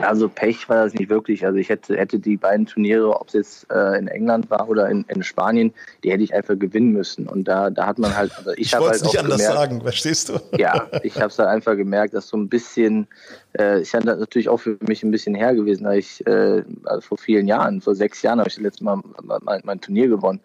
[0.02, 1.44] Also Pech war das nicht wirklich.
[1.44, 4.88] Also ich hätte, hätte die beiden Turniere, ob es jetzt äh, in England war oder
[4.88, 5.72] in, in Spanien,
[6.04, 7.26] die hätte ich einfach gewinnen müssen.
[7.26, 9.80] Und da, da hat man halt, also ich, ich habe halt nicht anders gemerkt, sagen,
[9.82, 10.40] verstehst du?
[10.56, 13.08] Ja, ich habe es halt einfach gemerkt, dass so ein bisschen,
[13.56, 17.00] äh, ich hatte natürlich auch für mich ein bisschen her gewesen, da ich äh, also
[17.00, 19.00] vor vielen Jahren, vor sechs Jahren habe ich das letzte Mal
[19.42, 20.40] mein, mein Turnier gewonnen.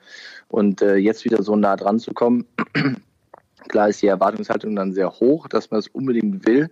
[0.49, 2.45] Und äh, jetzt wieder so nah dran zu kommen,
[3.67, 6.69] klar ist die Erwartungshaltung dann sehr hoch, dass man es unbedingt will.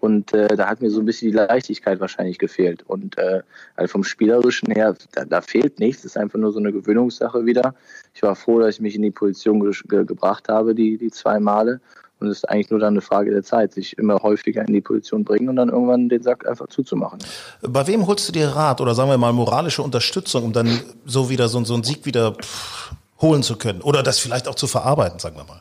[0.00, 2.84] Und äh, da hat mir so ein bisschen die Leichtigkeit wahrscheinlich gefehlt.
[2.86, 3.42] Und äh,
[3.74, 6.04] also vom Spielerischen her, da, da fehlt nichts.
[6.04, 7.74] Es ist einfach nur so eine Gewöhnungssache wieder.
[8.14, 11.40] Ich war froh, dass ich mich in die Position ge gebracht habe, die, die zwei
[11.40, 11.80] Male.
[12.20, 14.80] Und es ist eigentlich nur dann eine Frage der Zeit, sich immer häufiger in die
[14.80, 17.20] Position bringen und dann irgendwann den Sack einfach zuzumachen.
[17.62, 21.30] Bei wem holst du dir Rat oder sagen wir mal moralische Unterstützung, um dann so
[21.30, 24.66] wieder so, so einen Sieg wieder pff, holen zu können oder das vielleicht auch zu
[24.66, 25.60] verarbeiten, sagen wir mal?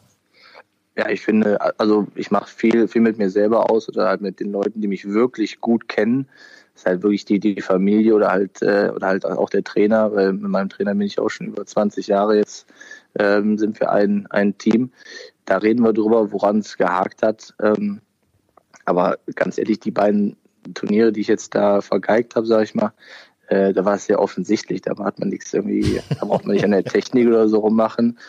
[0.98, 4.40] Ja, ich finde, also ich mache viel, viel mit mir selber aus oder halt mit
[4.40, 6.28] den Leuten, die mich wirklich gut kennen.
[6.74, 10.14] Das ist halt wirklich die, die Familie oder halt, äh, oder halt auch der Trainer,
[10.16, 12.66] weil mit meinem Trainer bin ich auch schon über 20 Jahre jetzt,
[13.20, 14.92] ähm, sind wir ein, ein Team.
[15.48, 17.56] Da reden wir drüber, woran es gehakt hat.
[17.64, 18.02] Ähm,
[18.86, 20.36] aber ganz ehrlich, die beiden
[20.74, 22.92] Turniere, die ich jetzt da vergeigt habe, sage ich mal,
[23.48, 24.82] äh, da war es sehr offensichtlich.
[24.82, 28.20] Da hat man nichts irgendwie, da braucht man nicht an der Technik oder so rummachen.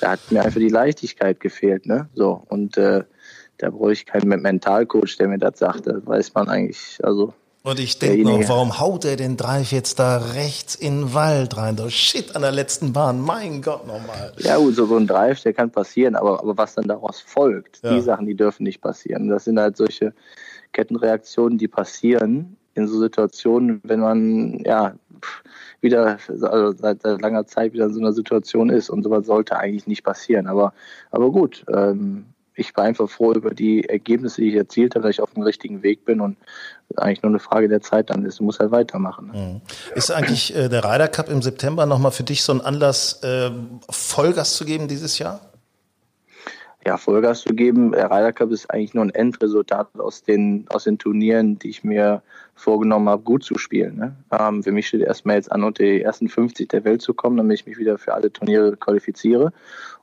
[0.00, 2.08] Da hat mir einfach die Leichtigkeit gefehlt, ne?
[2.14, 2.44] So.
[2.48, 3.02] Und äh,
[3.58, 5.88] da brauche ich keinen Mentalcoach, der mir das sagt.
[5.88, 7.34] Da weiß man eigentlich, also.
[7.62, 11.56] Und ich denke noch, warum haut er den Drive jetzt da rechts in den Wald
[11.56, 11.76] rein?
[11.76, 13.20] Da shit an der letzten Bahn.
[13.20, 14.32] Mein Gott nochmal.
[14.38, 17.80] Ja, gut, so, so ein Drive, der kann passieren, aber, aber was dann daraus folgt,
[17.82, 17.94] ja.
[17.94, 19.28] die Sachen, die dürfen nicht passieren.
[19.28, 20.14] Das sind halt solche
[20.72, 24.94] Kettenreaktionen, die passieren in so Situationen, wenn man ja
[25.80, 29.56] wieder also seit, seit langer Zeit wieder in so einer Situation ist und sowas sollte
[29.56, 30.46] eigentlich nicht passieren.
[30.46, 30.72] Aber,
[31.10, 32.26] aber gut, ähm,
[32.58, 35.44] ich war einfach froh über die Ergebnisse, die ich erzielt habe, dass ich auf dem
[35.44, 36.36] richtigen Weg bin und
[36.96, 38.40] eigentlich nur eine Frage der Zeit dann ist.
[38.40, 39.30] Du musst halt weitermachen.
[39.32, 39.38] Ne?
[39.38, 39.60] Mhm.
[39.94, 43.50] Ist eigentlich äh, der Ryder Cup im September nochmal für dich so ein Anlass, äh,
[43.88, 45.40] Vollgas zu geben dieses Jahr?
[46.88, 47.92] Ja, Vollgas zu geben.
[47.92, 51.84] Der Ryder Cup ist eigentlich nur ein Endresultat aus den, aus den Turnieren, die ich
[51.84, 52.22] mir
[52.54, 53.96] vorgenommen habe, gut zu spielen.
[53.96, 54.16] Ne?
[54.32, 57.36] Ähm, für mich steht erstmal jetzt an, unter die ersten 50 der Welt zu kommen,
[57.36, 59.52] damit ich mich wieder für alle Turniere qualifiziere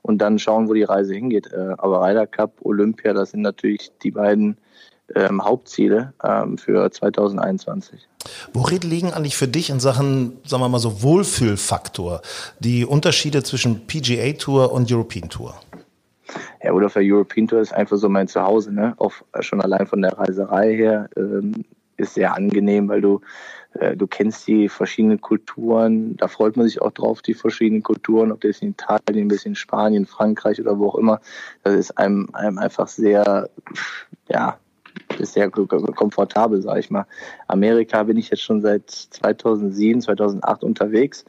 [0.02, 1.52] und dann schauen, wo die Reise hingeht.
[1.52, 4.56] Äh, aber Ryder Cup, Olympia, das sind natürlich die beiden
[5.14, 8.08] ähm, Hauptziele ähm, für 2021.
[8.52, 12.22] Worin liegen eigentlich für dich in Sachen, sagen wir mal so, Wohlfühlfaktor
[12.60, 15.54] die Unterschiede zwischen PGA Tour und European Tour?
[16.62, 18.94] Ja, oder für European Tour ist einfach so mein Zuhause, ne?
[18.98, 21.64] Auch schon allein von der Reiserei her ähm,
[21.96, 23.20] ist sehr angenehm, weil du
[23.80, 28.32] äh, du kennst die verschiedenen Kulturen, da freut man sich auch drauf, die verschiedenen Kulturen,
[28.32, 31.20] ob das in Italien, ein bisschen Spanien, Frankreich oder wo auch immer.
[31.62, 33.48] Das ist einem, einem einfach sehr,
[34.28, 34.58] ja,
[35.18, 37.06] ist sehr komfortabel, sage ich mal.
[37.48, 41.24] Amerika bin ich jetzt schon seit 2007, 2008 unterwegs.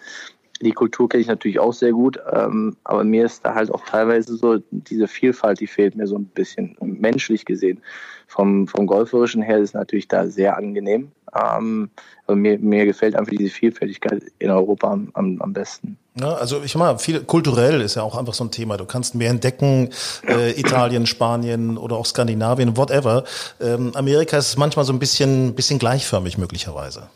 [0.61, 3.83] Die Kultur kenne ich natürlich auch sehr gut, ähm, aber mir ist da halt auch
[3.85, 7.81] teilweise so diese Vielfalt, die fehlt mir so ein bisschen menschlich gesehen.
[8.27, 11.11] Vom, vom Golferischen her ist natürlich da sehr angenehm.
[11.35, 11.89] Ähm,
[12.25, 15.97] aber mir, mir gefällt einfach diese Vielfältigkeit in Europa am, am, am besten.
[16.19, 18.77] Ja, also ich meine, viel kulturell ist ja auch einfach so ein Thema.
[18.77, 19.89] Du kannst mehr entdecken,
[20.27, 23.23] äh, Italien, Spanien oder auch Skandinavien, whatever.
[23.61, 27.09] Ähm, Amerika ist manchmal so ein bisschen, bisschen gleichförmig möglicherweise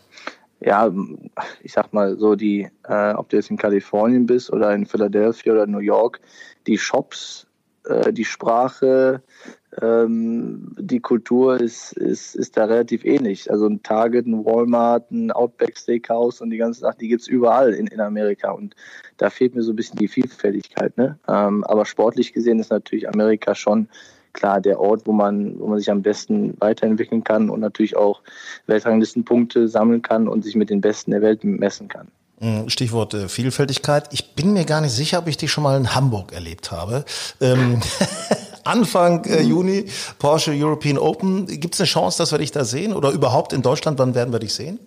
[0.61, 0.93] ja,
[1.63, 5.53] ich sag mal so, die, äh, ob du jetzt in Kalifornien bist oder in Philadelphia
[5.53, 6.21] oder New York,
[6.67, 7.47] die Shops,
[7.85, 9.23] äh, die Sprache,
[9.81, 13.49] ähm, die Kultur ist, ist, ist da relativ ähnlich.
[13.49, 17.73] Also ein Target, ein Walmart, ein Outback Steakhouse und die ganzen Sachen, die gibt's überall
[17.73, 18.51] in, in Amerika.
[18.51, 18.75] Und
[19.17, 20.95] da fehlt mir so ein bisschen die Vielfältigkeit.
[20.97, 21.17] Ne?
[21.27, 23.87] Ähm, aber sportlich gesehen ist natürlich Amerika schon
[24.33, 28.21] klar der Ort, wo man, wo man sich am besten weiterentwickeln kann und natürlich auch
[28.67, 32.07] Weltranglistenpunkte sammeln kann und sich mit den Besten der Welt messen kann.
[32.39, 34.09] Mm, Stichwort äh, Vielfältigkeit.
[34.11, 37.05] Ich bin mir gar nicht sicher, ob ich dich schon mal in Hamburg erlebt habe.
[37.39, 37.81] Ähm,
[38.63, 39.85] Anfang äh, Juni
[40.19, 41.45] Porsche European Open.
[41.45, 42.93] Gibt es eine Chance, dass wir dich da sehen?
[42.93, 44.79] Oder überhaupt in Deutschland, wann werden wir dich sehen?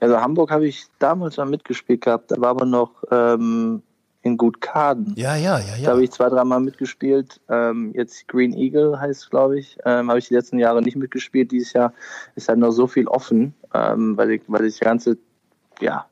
[0.00, 2.30] Also Hamburg habe ich damals mal mitgespielt gehabt.
[2.30, 3.82] Da war aber noch ähm,
[4.22, 5.14] in Gutkaden.
[5.16, 5.84] Ja, ja, ja, ja.
[5.84, 7.40] Da habe ich zwei, dreimal mitgespielt.
[7.48, 9.78] Ähm, jetzt Green Eagle heißt glaube ich.
[9.84, 11.50] Ähm, habe ich die letzten Jahre nicht mitgespielt.
[11.50, 11.92] Dieses Jahr
[12.36, 15.18] ist halt noch so viel offen, ähm, weil, ich, weil das ganze
[15.80, 16.06] ja,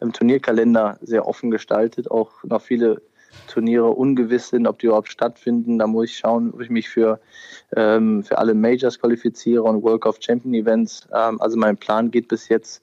[0.00, 2.10] im Turnierkalender sehr offen gestaltet.
[2.10, 3.02] Auch noch viele
[3.48, 5.78] Turniere ungewiss sind, ob die überhaupt stattfinden.
[5.78, 7.20] Da muss ich schauen, ob ich mich für,
[7.74, 11.08] ähm, für alle Majors qualifiziere und World Cup Champion Events.
[11.12, 12.82] Ähm, also mein Plan geht bis jetzt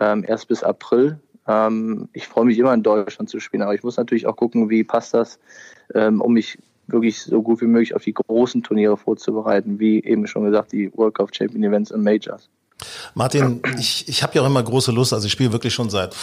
[0.00, 3.82] ähm, erst bis April ähm, ich freue mich immer in Deutschland zu spielen, aber ich
[3.82, 5.38] muss natürlich auch gucken, wie passt das,
[5.94, 10.26] ähm, um mich wirklich so gut wie möglich auf die großen Turniere vorzubereiten, wie eben
[10.26, 12.48] schon gesagt, die World Cup Champion Events und Majors.
[13.14, 16.16] Martin, ich, ich habe ja auch immer große Lust, also ich spiele wirklich schon seit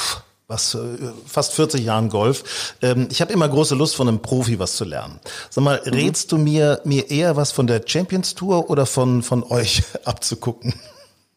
[0.47, 0.79] was äh,
[1.25, 2.75] fast 40 Jahren Golf.
[2.81, 5.19] Ähm, ich habe immer große Lust, von einem Profi was zu lernen.
[5.49, 5.93] Sag mal, mhm.
[5.93, 10.73] rätst du mir mir eher was von der Champions Tour oder von von euch abzugucken?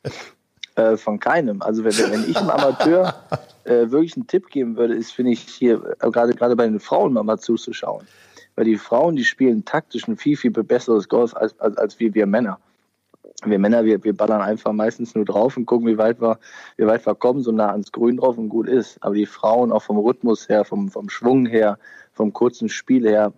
[0.75, 1.61] Äh, von keinem.
[1.61, 3.15] Also wenn, wenn ich einem Amateur
[3.65, 6.81] äh, wirklich einen Tipp geben würde, ist, finde ich, hier äh, gerade gerade bei den
[6.81, 8.07] Frauen mal, mal zuzuschauen.
[8.55, 12.15] Weil die Frauen, die spielen taktisch ein viel, viel besseres Golf als, als, als wir,
[12.15, 12.59] wir Männer.
[13.45, 16.39] Wir Männer, wir, wir ballern einfach meistens nur drauf und gucken, wie weit wir,
[16.79, 18.97] wie weit wir kommen, so nah ans Grün drauf und gut ist.
[19.03, 21.79] Aber die Frauen auch vom Rhythmus her, vom, vom Schwung her,
[22.15, 23.35] vom kurzen Spiel her,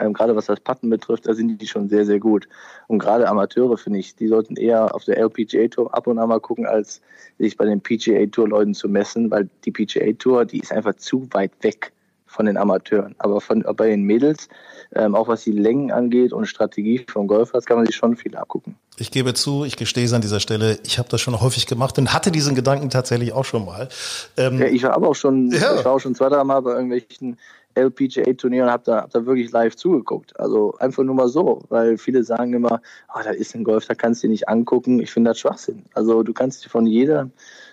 [0.00, 2.48] ähm, gerade was das Patten betrifft, da sind die schon sehr, sehr gut.
[2.88, 6.28] Und gerade Amateure, finde ich, die sollten eher auf der LPGA Tour ab und an
[6.28, 7.00] mal gucken, als
[7.38, 10.94] sich bei den PGA Tour Leuten zu messen, weil die PGA Tour, die ist einfach
[10.96, 11.92] zu weit weg
[12.30, 13.14] von den Amateuren.
[13.18, 14.48] Aber von, bei den Mädels,
[14.94, 18.36] ähm, auch was die Längen angeht und Strategie vom Golfplatz, kann man sich schon viel
[18.36, 18.76] abgucken.
[18.98, 21.98] Ich gebe zu, ich gestehe es an dieser Stelle, ich habe das schon häufig gemacht
[21.98, 23.88] und hatte diesen Gedanken tatsächlich auch schon mal.
[24.36, 25.76] Ähm, ja, ich war aber auch schon, ja.
[25.76, 27.36] ich war auch schon zwei, drei Mal bei irgendwelchen
[27.74, 30.38] LPGA-Turnier und habe da, hab da wirklich live zugeguckt.
[30.38, 32.80] Also einfach nur mal so, weil viele sagen immer,
[33.14, 35.00] oh, da ist ein Golf, da kannst du dir nicht angucken.
[35.00, 35.84] Ich finde das Schwachsinn.
[35.94, 37.30] Also du kannst von jeder,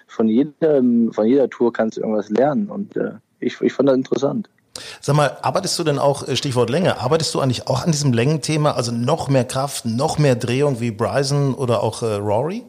[0.07, 0.81] von jeder,
[1.11, 4.49] von jeder Tour kannst du irgendwas lernen und äh, ich, ich fand das interessant.
[5.01, 8.13] Sag mal, arbeitest du denn auch, äh, Stichwort Länge, arbeitest du eigentlich auch an diesem
[8.13, 12.63] Längenthema, also noch mehr Kraft, noch mehr Drehung wie Bryson oder auch äh, Rory?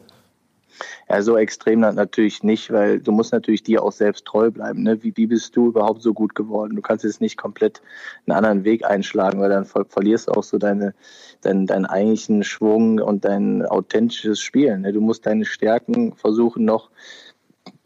[1.09, 4.83] Ja, so extrem natürlich nicht, weil du musst natürlich dir auch selbst treu bleiben.
[4.83, 5.03] Ne?
[5.03, 6.75] Wie, wie bist du überhaupt so gut geworden?
[6.75, 7.81] Du kannst jetzt nicht komplett
[8.25, 10.93] einen anderen Weg einschlagen, weil dann ver verlierst du auch so deine,
[11.41, 14.81] deinen, deinen eigentlichen Schwung und dein authentisches Spielen.
[14.81, 14.93] Ne?
[14.93, 16.89] Du musst deine Stärken versuchen noch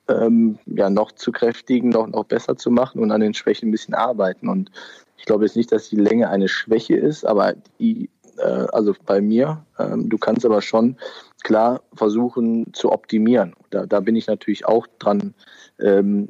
[0.09, 3.71] ähm, ja, noch zu kräftigen, noch, noch besser zu machen und an den Schwächen ein
[3.71, 4.49] bisschen arbeiten.
[4.49, 4.71] Und
[5.17, 9.21] ich glaube jetzt nicht, dass die Länge eine Schwäche ist, aber die, äh, also bei
[9.21, 10.97] mir, ähm, du kannst aber schon
[11.43, 13.53] klar versuchen zu optimieren.
[13.69, 15.33] Da, da bin ich natürlich auch dran.
[15.79, 16.29] Ähm,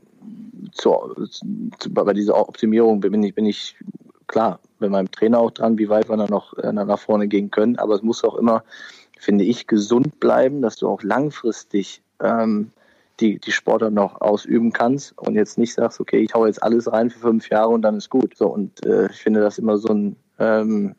[0.71, 0.91] zu,
[1.80, 3.76] zu, bei dieser Optimierung bin ich, bin ich
[4.28, 7.52] klar, mit meinem Trainer auch dran, wie weit wir dann noch äh, nach vorne gehen
[7.52, 7.78] können.
[7.78, 8.63] Aber es muss auch immer,
[9.19, 12.71] finde ich, gesund bleiben, dass du auch langfristig ähm,
[13.19, 16.91] die, die Sportart noch ausüben kannst und jetzt nicht sagst, okay, ich hau jetzt alles
[16.91, 18.36] rein für fünf Jahre und dann ist gut.
[18.36, 20.95] So, und äh, ich finde das immer so ein, ähm,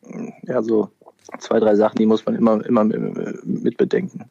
[0.46, 0.90] ja, so
[1.38, 4.24] zwei, drei Sachen, die muss man immer, immer mit bedenken.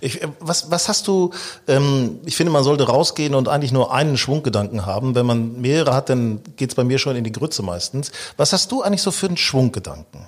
[0.00, 1.30] Ich, äh, was, was hast du,
[1.66, 5.16] ähm, ich finde, man sollte rausgehen und eigentlich nur einen Schwunggedanken haben.
[5.16, 8.12] Wenn man mehrere hat, dann geht's bei mir schon in die Grütze meistens.
[8.36, 10.20] Was hast du eigentlich so für einen Schwunggedanken?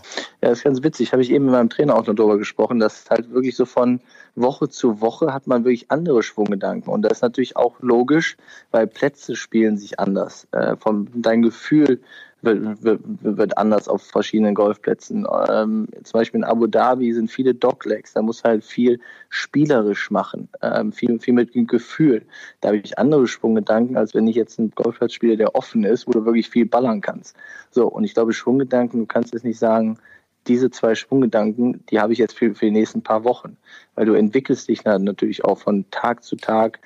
[0.42, 1.12] Ja, das ist ganz witzig.
[1.12, 4.00] Habe ich eben mit meinem Trainer auch noch darüber gesprochen, dass halt wirklich so von
[4.34, 6.92] Woche zu Woche hat man wirklich andere Schwunggedanken.
[6.92, 8.36] Und das ist natürlich auch logisch,
[8.72, 10.48] weil Plätze spielen sich anders.
[10.50, 12.00] Äh, von dein Gefühl
[12.42, 15.26] wird, wird, wird anders auf verschiedenen Golfplätzen.
[15.48, 20.48] Ähm, zum Beispiel in Abu Dhabi sind viele Doglegs, da muss halt viel spielerisch machen,
[20.62, 22.22] ähm, viel, viel mit Gefühl.
[22.60, 26.06] Da habe ich andere Schwunggedanken, als wenn ich jetzt einen Golfplatz spiele, der offen ist,
[26.06, 27.36] wo du wirklich viel ballern kannst.
[27.70, 29.98] So, und ich glaube, Schwunggedanken, du kannst jetzt nicht sagen,
[30.46, 33.56] diese zwei Schwunggedanken, die habe ich jetzt für, für die nächsten paar Wochen.
[33.94, 36.78] Weil du entwickelst dich natürlich auch von Tag zu Tag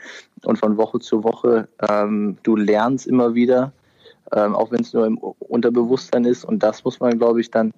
[0.45, 1.69] und von Woche zu Woche.
[1.89, 3.73] Ähm, du lernst immer wieder
[4.35, 6.45] ähm, auch wenn es nur im Unterbewusstsein ist.
[6.45, 7.73] Und das muss man, glaube ich, dann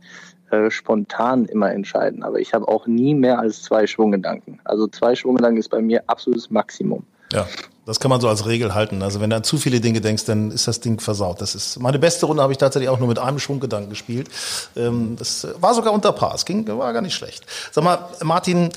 [0.50, 2.22] äh, spontan immer entscheiden.
[2.22, 4.60] Aber ich habe auch nie mehr als zwei Schwunggedanken.
[4.64, 7.04] Also zwei Schwunggedanken ist bei mir absolutes Maximum.
[7.32, 7.46] Ja,
[7.86, 9.02] das kann man so als Regel halten.
[9.02, 11.40] Also wenn du an zu viele Dinge denkst, dann ist das Ding versaut.
[11.40, 14.28] Das ist meine beste Runde habe ich tatsächlich auch nur mit einem Schwunggedanken gespielt.
[14.76, 16.34] Ähm, das war sogar unter Paar.
[16.34, 17.44] Es ging, war gar nicht schlecht.
[17.72, 18.70] Sag mal, Martin,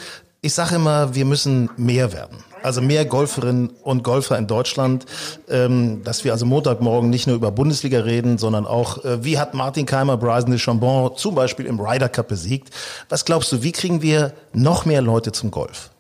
[0.48, 2.38] ich sage immer, wir müssen mehr werden.
[2.64, 5.06] Also mehr Golferinnen und Golfer in Deutschland,
[5.50, 9.54] ähm, dass wir also Montagmorgen nicht nur über Bundesliga reden, sondern auch, äh, wie hat
[9.54, 12.70] Martin Keimer Bryson DeChambon zum Beispiel im Ryder Cup besiegt.
[13.10, 15.92] Was glaubst du, wie kriegen wir noch mehr Leute zum Golf?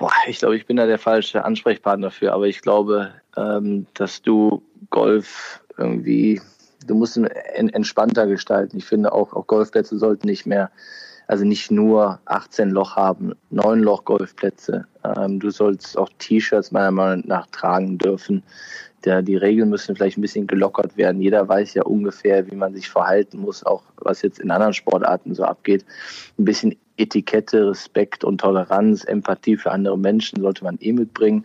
[0.00, 4.22] Boah, ich glaube, ich bin da der falsche Ansprechpartner für, aber ich glaube, ähm, dass
[4.22, 6.42] du Golf irgendwie,
[6.84, 8.76] du musst ihn entspannter gestalten.
[8.76, 10.72] Ich finde auch, auch Golfplätze sollten nicht mehr
[11.26, 14.86] also nicht nur 18 Loch haben, 9 Loch Golfplätze.
[15.04, 18.42] Ähm, du sollst auch T-Shirts meiner Meinung nach tragen dürfen.
[19.04, 21.20] Der, die Regeln müssen vielleicht ein bisschen gelockert werden.
[21.20, 25.34] Jeder weiß ja ungefähr, wie man sich verhalten muss, auch was jetzt in anderen Sportarten
[25.34, 25.84] so abgeht.
[26.38, 31.44] Ein bisschen Etikette, Respekt und Toleranz, Empathie für andere Menschen sollte man eh mitbringen.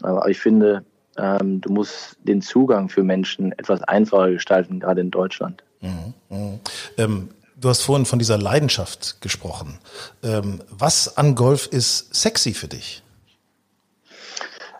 [0.00, 0.84] Aber ich finde,
[1.16, 5.62] ähm, du musst den Zugang für Menschen etwas einfacher gestalten, gerade in Deutschland.
[5.80, 6.58] Mhm, mh.
[6.98, 7.28] ähm,
[7.64, 9.78] Du hast vorhin von dieser Leidenschaft gesprochen.
[10.22, 13.02] Ähm, was an Golf ist sexy für dich?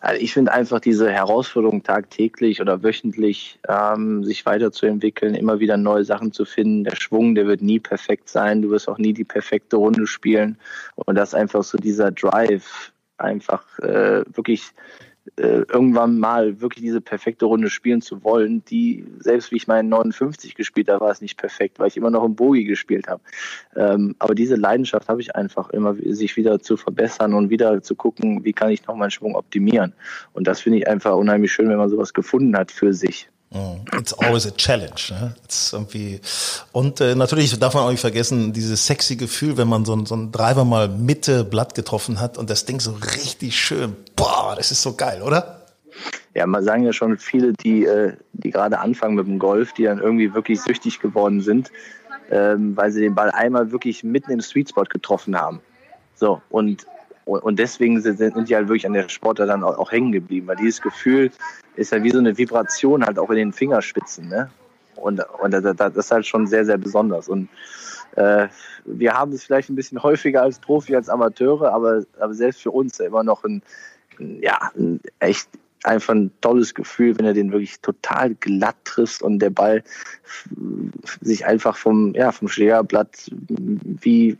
[0.03, 6.05] Also ich finde einfach diese Herausforderung tagtäglich oder wöchentlich ähm, sich weiterzuentwickeln, immer wieder neue
[6.05, 6.85] Sachen zu finden.
[6.85, 8.61] Der Schwung, der wird nie perfekt sein.
[8.61, 10.59] Du wirst auch nie die perfekte Runde spielen.
[10.95, 14.63] Und das ist einfach so dieser Drive, einfach äh, wirklich
[15.37, 19.89] äh, irgendwann mal wirklich diese perfekte Runde spielen zu wollen, die, selbst wie ich meinen
[19.89, 23.23] 59 gespielt habe, war es nicht perfekt, weil ich immer noch im Bogi gespielt habe.
[23.75, 27.95] Ähm, aber diese Leidenschaft habe ich einfach immer, sich wieder zu verbessern und wieder zu
[27.95, 29.95] gucken, wie kann ich noch meinen Schwung optimieren.
[30.33, 33.29] Und das finde ich einfach unheimlich schön, wenn man sowas gefunden hat für sich.
[33.55, 33.85] Mm.
[33.97, 35.11] It's always a challenge.
[35.11, 35.35] Ne?
[35.45, 36.21] It's irgendwie
[36.73, 40.07] und äh, natürlich darf man auch nicht vergessen, dieses sexy Gefühl, wenn man so, ein,
[40.07, 44.55] so ein Driver mal Mitte Blatt getroffen hat und das Ding so richtig schön, boah,
[44.57, 45.63] das ist so geil, oder?
[46.35, 49.85] Ja, man sagen ja schon viele, die, äh, die gerade anfangen mit dem Golf, die
[49.85, 51.71] dann irgendwie wirklich süchtig geworden sind,
[52.33, 55.61] ähm, weil sie den Ball einmal wirklich mitten im Sweet Spot getroffen haben.
[56.17, 56.87] So, und
[57.25, 60.83] und deswegen sind, die halt wirklich an der Sportart dann auch, hängen geblieben, weil dieses
[60.83, 61.31] Gefühl
[61.75, 64.29] ist ja wie so eine Vibration halt auch in den Fingerspitzen.
[64.29, 64.51] Ne?
[64.97, 67.29] Und, und das ist halt schon sehr, sehr besonders.
[67.29, 67.49] Und
[68.17, 68.49] äh,
[68.85, 72.71] wir haben es vielleicht ein bisschen häufiger als Profi, als Amateure, aber, aber selbst für
[72.71, 73.63] uns immer noch ein,
[74.19, 75.49] ja, ein echt
[75.85, 79.83] einfach ein tolles Gefühl, wenn er den wirklich total glatt trifft und der Ball
[81.21, 84.37] sich einfach vom, ja, vom Schlägerblatt wie,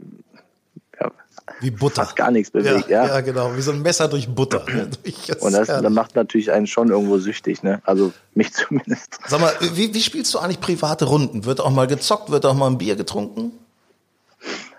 [1.61, 2.05] wie Butter.
[2.05, 3.05] Fast gar nichts bewegt, ja.
[3.05, 4.65] Ja, ja genau, wie so ein Messer durch Butter.
[5.41, 7.81] Und das, das macht natürlich einen schon irgendwo süchtig, ne?
[7.85, 9.19] Also mich zumindest.
[9.27, 11.45] Sag mal, wie, wie spielst du eigentlich private Runden?
[11.45, 13.53] Wird auch mal gezockt, wird auch mal ein Bier getrunken?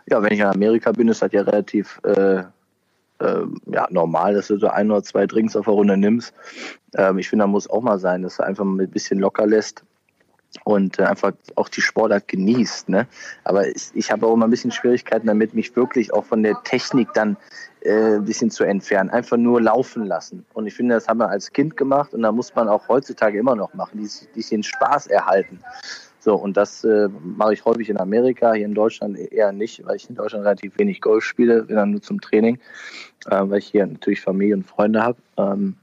[0.07, 2.43] Ja, wenn ich in Amerika bin, ist das ja relativ äh,
[3.19, 6.33] äh, ja, normal, dass du so ein oder zwei Drinks auf der Runde nimmst.
[6.95, 9.47] Ähm, ich finde, da muss auch mal sein, dass du einfach mal ein bisschen locker
[9.47, 9.83] lässt
[10.63, 12.89] und äh, einfach auch die Sportart genießt.
[12.89, 13.07] Ne?
[13.43, 16.61] Aber ich, ich habe auch immer ein bisschen Schwierigkeiten damit, mich wirklich auch von der
[16.63, 17.37] Technik dann
[17.81, 19.09] äh, ein bisschen zu entfernen.
[19.09, 20.45] Einfach nur laufen lassen.
[20.53, 23.37] Und ich finde, das haben wir als Kind gemacht und da muss man auch heutzutage
[23.37, 25.59] immer noch machen, die, die den Spaß erhalten.
[26.19, 29.97] So, und das äh, mache ich häufig in Amerika, hier in Deutschland eher nicht, weil
[29.97, 32.57] ich in Deutschland relativ wenig Golf spiele, bin dann nur zum Training,
[33.27, 35.19] äh, weil ich hier natürlich Familie und Freunde habe.
[35.37, 35.75] Ähm,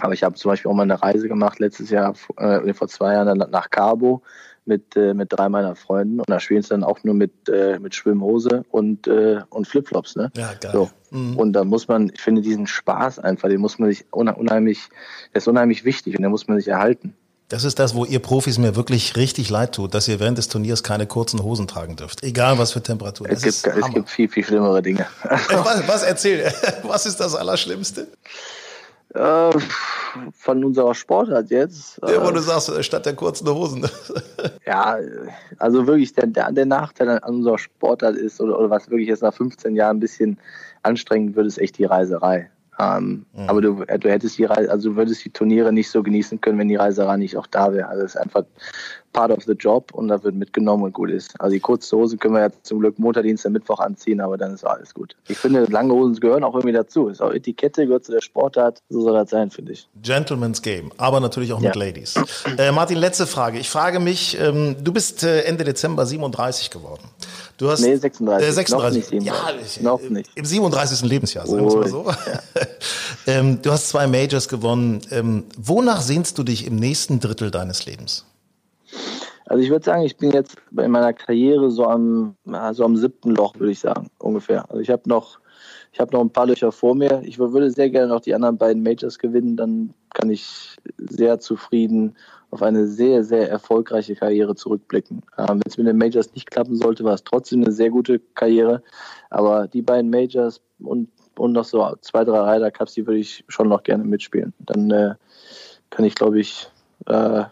[0.00, 3.14] Aber ich habe zum Beispiel auch mal eine Reise gemacht letztes Jahr, äh, vor zwei
[3.14, 4.22] Jahren nach Cabo
[4.64, 7.78] mit, äh, mit drei meiner Freunden und da spielen sie dann auch nur mit, äh,
[7.78, 10.16] mit Schwimmhose und, äh, und Flipflops.
[10.16, 10.30] Ne?
[10.36, 10.72] Ja, geil.
[10.72, 10.90] So.
[11.10, 11.36] Mhm.
[11.36, 14.88] Und da muss man, ich finde diesen Spaß einfach, den muss man sich unheimlich,
[15.32, 17.14] der ist unheimlich wichtig und den muss man sich erhalten.
[17.48, 20.46] Das ist das, wo ihr Profis mir wirklich richtig leid tut, dass ihr während des
[20.46, 22.22] Turniers keine kurzen Hosen tragen dürft.
[22.22, 23.32] Egal was für Temperaturen.
[23.32, 25.04] Es, gibt, es gibt viel, viel schlimmere Dinge.
[25.24, 26.52] Was, was erzähl?
[26.84, 28.06] Was ist das Allerschlimmste?
[29.14, 29.50] Äh,
[30.32, 32.00] von unserer Sportart jetzt.
[32.06, 33.88] Ja, wo du sagst, statt der kurzen Hosen.
[34.66, 34.98] ja,
[35.58, 39.22] also wirklich der, der, der Nachteil an unserer Sportart ist, oder, oder was wirklich jetzt
[39.22, 40.38] nach 15 Jahren ein bisschen
[40.82, 42.50] anstrengend wird, ist echt die Reiserei.
[42.80, 43.48] Ähm, mhm.
[43.48, 46.58] Aber du, du hättest die Reise, also du würdest die Turniere nicht so genießen können,
[46.58, 47.88] wenn die Reiserei nicht auch da wäre.
[47.88, 48.44] Also es ist einfach
[49.12, 51.38] part of the job und da wird mitgenommen und gut ist.
[51.40, 54.54] Also die kurze Hose können wir ja zum Glück Montag, Dienstag, Mittwoch anziehen, aber dann
[54.54, 55.16] ist alles gut.
[55.28, 57.08] Ich finde, lange Hosen gehören auch irgendwie dazu.
[57.08, 58.82] Ist auch Etikette, gehört zu der Sportart.
[58.88, 59.88] So soll das sein, finde ich.
[60.02, 61.68] Gentleman's Game, aber natürlich auch ja.
[61.68, 62.14] mit Ladies.
[62.56, 63.58] Äh, Martin, letzte Frage.
[63.58, 67.02] Ich frage mich, ähm, du bist äh, Ende Dezember 37 geworden.
[67.58, 68.48] Du hast, nee, 36.
[68.48, 69.02] Äh, 36.
[69.04, 70.30] Noch nicht, ja, ich, noch nicht.
[70.34, 71.02] Im 37.
[71.02, 72.06] Lebensjahr, sagen wir mal so.
[72.06, 72.62] Ja.
[73.26, 75.00] ähm, du hast zwei Majors gewonnen.
[75.10, 78.26] Ähm, wonach sehnst du dich im nächsten Drittel deines Lebens?
[79.46, 82.36] Also ich würde sagen, ich bin jetzt in meiner Karriere so am,
[82.72, 84.64] so am siebten Loch, würde ich sagen, ungefähr.
[84.70, 85.40] Also ich habe noch,
[85.92, 87.20] ich habe noch ein paar Löcher vor mir.
[87.24, 89.56] Ich würde sehr gerne noch die anderen beiden Majors gewinnen.
[89.56, 92.14] Dann kann ich sehr zufrieden
[92.50, 95.22] auf eine sehr, sehr erfolgreiche Karriere zurückblicken.
[95.38, 98.18] Ähm, Wenn es mit den Majors nicht klappen sollte, war es trotzdem eine sehr gute
[98.18, 98.82] Karriere.
[99.30, 101.08] Aber die beiden Majors und,
[101.40, 104.52] und noch so zwei, drei Ryder Cups, die würde ich schon noch gerne mitspielen.
[104.60, 105.14] Dann äh,
[105.88, 106.68] kann ich, glaube ich,
[107.06, 107.44] äh,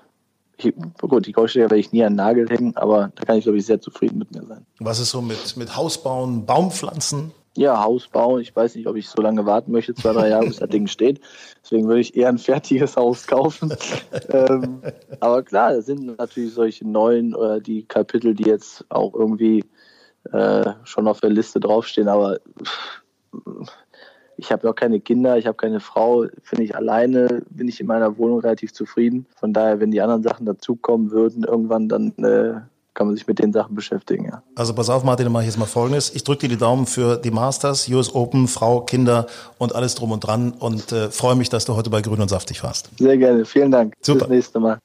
[0.58, 3.44] ich, gut, die Goldschläger werde ich nie an den Nagel hängen, aber da kann ich,
[3.44, 4.66] glaube ich, sehr zufrieden mit mir sein.
[4.80, 7.32] Was ist so mit, mit Hausbauen, Baumpflanzen?
[7.56, 8.40] Ja, Haus bauen.
[8.40, 10.86] Ich weiß nicht, ob ich so lange warten möchte, zwei, drei Jahre, bis das Ding
[10.86, 11.20] steht.
[11.62, 13.74] Deswegen würde ich eher ein fertiges Haus kaufen.
[14.28, 14.80] ähm,
[15.18, 19.64] aber klar, da sind natürlich solche neuen oder die Kapitel, die jetzt auch irgendwie
[20.30, 22.06] äh, schon auf der Liste draufstehen.
[22.06, 22.38] Aber
[24.36, 26.26] ich habe ja auch keine Kinder, ich habe keine Frau.
[26.42, 29.26] Finde ich alleine bin ich in meiner Wohnung relativ zufrieden.
[29.36, 32.60] Von daher, wenn die anderen Sachen dazukommen würden, irgendwann dann äh,
[32.94, 34.26] kann man sich mit den Sachen beschäftigen.
[34.26, 34.42] Ja.
[34.56, 36.14] Also pass auf, Martin, dann mache ich jetzt mal Folgendes.
[36.14, 39.26] Ich drücke dir die Daumen für die Masters, US Open, Frau, Kinder
[39.58, 42.28] und alles drum und dran und äh, freue mich, dass du heute bei Grün und
[42.28, 42.90] Saftig warst.
[42.98, 43.94] Sehr gerne, vielen Dank.
[44.00, 44.26] Super.
[44.26, 44.78] Bis nächste Mal.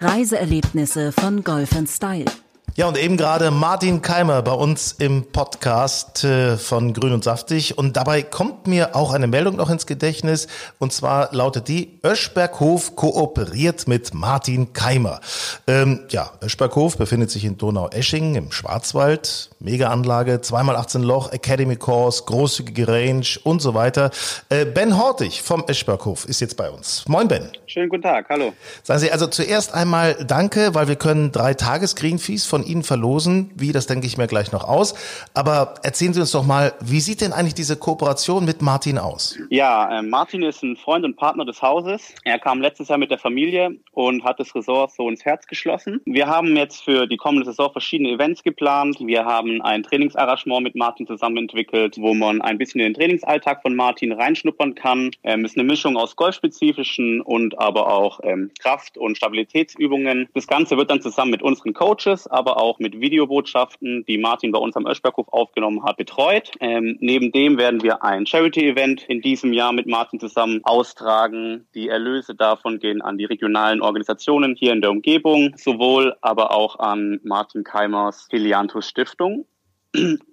[0.00, 2.26] Reiseerlebnisse von Golf Style.
[2.74, 7.76] Ja, und eben gerade Martin Keimer bei uns im Podcast äh, von Grün und Saftig.
[7.76, 10.48] Und dabei kommt mir auch eine Meldung noch ins Gedächtnis.
[10.78, 15.20] Und zwar lautet die, Öschberghof kooperiert mit Martin Keimer.
[15.66, 19.50] Ähm, ja, Öschberghof befindet sich in Donau-Eschingen im Schwarzwald.
[19.60, 24.10] Mega-Anlage, zweimal 18 Loch, Academy Course, großzügige Range und so weiter.
[24.48, 27.04] Äh, ben Hortig vom Öschberghof ist jetzt bei uns.
[27.06, 27.50] Moin, Ben.
[27.66, 28.54] Schönen guten Tag, hallo.
[28.82, 33.50] Sagen Sie also zuerst einmal Danke, weil wir können drei Tages-Greenfees von von Ihnen verlosen.
[33.56, 34.94] Wie, das denke ich mir gleich noch aus.
[35.34, 39.36] Aber erzählen Sie uns doch mal, wie sieht denn eigentlich diese Kooperation mit Martin aus?
[39.50, 42.14] Ja, äh, Martin ist ein Freund und Partner des Hauses.
[42.24, 46.00] Er kam letztes Jahr mit der Familie und hat das Resort so ins Herz geschlossen.
[46.04, 48.98] Wir haben jetzt für die kommende Saison verschiedene Events geplant.
[49.00, 53.62] Wir haben ein Trainingsarrangement mit Martin zusammen entwickelt, wo man ein bisschen in den Trainingsalltag
[53.62, 55.10] von Martin reinschnuppern kann.
[55.24, 60.28] Ähm, ist eine Mischung aus golfspezifischen und aber auch ähm, Kraft- und Stabilitätsübungen.
[60.34, 64.52] Das Ganze wird dann zusammen mit unseren Coaches, aber aber auch mit Videobotschaften, die Martin
[64.52, 66.50] bei uns am Öschberghof aufgenommen hat, betreut.
[66.60, 71.66] Ähm, neben dem werden wir ein Charity-Event in diesem Jahr mit Martin zusammen austragen.
[71.74, 76.78] Die Erlöse davon gehen an die regionalen Organisationen hier in der Umgebung, sowohl aber auch
[76.78, 79.46] an Martin Keimers Helianthus Stiftung.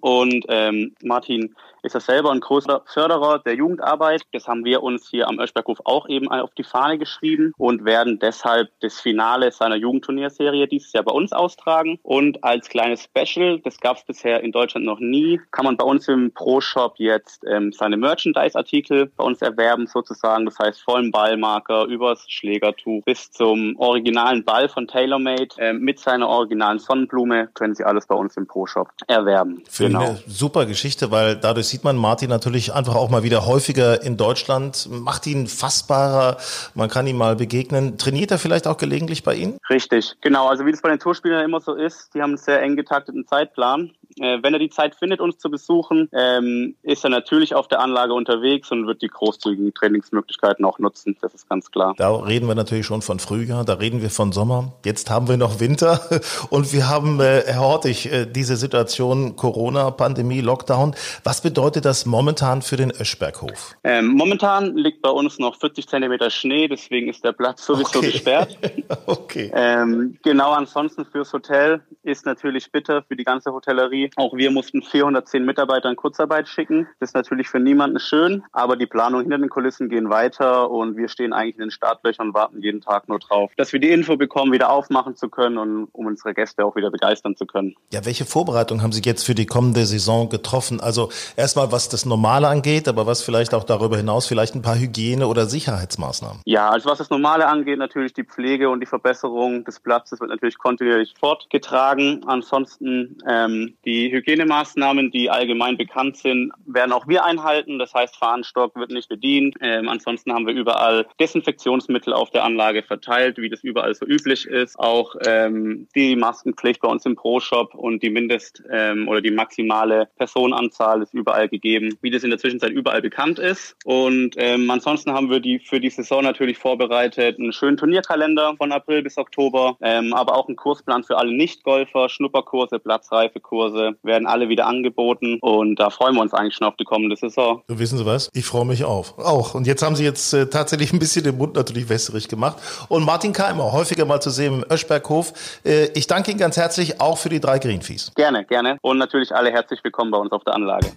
[0.00, 4.22] Und ähm, Martin ist er selber ein großer Förderer der Jugendarbeit.
[4.32, 8.18] Das haben wir uns hier am Öschberghof auch eben auf die Fahne geschrieben und werden
[8.18, 11.98] deshalb das Finale seiner Jugendturnierserie dieses Jahr bei uns austragen.
[12.02, 15.84] Und als kleines Special, das gab es bisher in Deutschland noch nie, kann man bei
[15.84, 20.44] uns im Pro-Shop jetzt ähm, seine Merchandise-Artikel bei uns erwerben sozusagen.
[20.44, 26.28] Das heißt vollen Ballmarker übers Schlägertuch bis zum originalen Ball von TaylorMade ähm, mit seiner
[26.28, 29.62] originalen Sonnenblume können Sie alles bei uns im Pro-Shop erwerben.
[29.68, 30.10] Finde genau.
[30.10, 34.16] eine super Geschichte, weil dadurch sieht man Martin natürlich einfach auch mal wieder häufiger in
[34.16, 36.36] Deutschland, macht ihn fassbarer,
[36.74, 37.96] man kann ihm mal begegnen.
[37.98, 39.58] Trainiert er vielleicht auch gelegentlich bei Ihnen?
[39.68, 40.48] Richtig, genau.
[40.48, 43.26] Also wie das bei den Tourspielern immer so ist, die haben einen sehr eng getakteten
[43.26, 47.68] Zeitplan äh, wenn er die Zeit findet, uns zu besuchen, ähm, ist er natürlich auf
[47.68, 51.16] der Anlage unterwegs und wird die großzügigen Trainingsmöglichkeiten auch nutzen.
[51.20, 51.94] Das ist ganz klar.
[51.96, 54.72] Da reden wir natürlich schon von Frühjahr, da reden wir von Sommer.
[54.84, 56.00] Jetzt haben wir noch Winter
[56.50, 60.94] und wir haben, äh, Herr Hortig, äh, diese Situation Corona, Pandemie, Lockdown.
[61.24, 63.74] Was bedeutet das momentan für den Öschberghof?
[63.84, 68.12] Ähm, momentan liegt bei uns noch 40 Zentimeter Schnee, deswegen ist der Platz sowieso okay.
[68.12, 68.58] gesperrt.
[69.06, 69.50] okay.
[69.54, 74.10] Ähm, genau, ansonsten fürs Hotel ist natürlich bitter für die ganze Hotellerie.
[74.16, 76.86] Auch wir mussten 410 Mitarbeiter in Kurzarbeit schicken.
[76.98, 80.96] Das ist natürlich für niemanden schön, aber die Planung hinter den Kulissen gehen weiter und
[80.96, 83.90] wir stehen eigentlich in den Startlöchern und warten jeden Tag nur drauf, dass wir die
[83.90, 87.74] Info bekommen, wieder aufmachen zu können und um unsere Gäste auch wieder begeistern zu können.
[87.92, 90.80] Ja, welche Vorbereitung haben Sie jetzt für die kommende Saison getroffen?
[90.80, 91.10] Also
[91.50, 95.26] erstmal, was das Normale angeht, aber was vielleicht auch darüber hinaus, vielleicht ein paar Hygiene-
[95.26, 96.42] oder Sicherheitsmaßnahmen?
[96.44, 100.30] Ja, also was das Normale angeht, natürlich die Pflege und die Verbesserung des Platzes wird
[100.30, 102.22] natürlich kontinuierlich fortgetragen.
[102.24, 107.80] Ansonsten ähm, die Hygienemaßnahmen, die allgemein bekannt sind, werden auch wir einhalten.
[107.80, 109.56] Das heißt, Fahnenstock wird nicht bedient.
[109.60, 114.46] Ähm, ansonsten haben wir überall Desinfektionsmittel auf der Anlage verteilt, wie das überall so üblich
[114.46, 114.78] ist.
[114.78, 120.08] Auch ähm, die Maskenpflicht bei uns im Pro-Shop und die Mindest- ähm, oder die maximale
[120.16, 123.76] Personenanzahl ist überall gegeben, wie das in der Zwischenzeit überall bekannt ist.
[123.84, 128.72] Und ähm, ansonsten haben wir die für die Saison natürlich vorbereitet einen schönen Turnierkalender von
[128.72, 134.48] April bis Oktober, ähm, aber auch einen Kursplan für alle Nicht-Golfer, Schnupperkurse, Platzreifekurse werden alle
[134.48, 137.62] wieder angeboten und da freuen wir uns eigentlich schon auf die kommende Saison.
[137.68, 138.30] Wissen Sie was?
[138.32, 139.18] Ich freue mich auf.
[139.18, 139.54] Auch.
[139.54, 142.58] Und jetzt haben Sie jetzt äh, tatsächlich ein bisschen den Mund natürlich wässrig gemacht.
[142.88, 145.60] Und Martin Keimer, häufiger mal zu sehen im Öschberghof.
[145.64, 148.12] Äh, ich danke Ihnen ganz herzlich auch für die drei Greenfees.
[148.14, 148.78] Gerne, gerne.
[148.82, 150.92] Und natürlich alle herzlich willkommen bei uns auf der Anlage.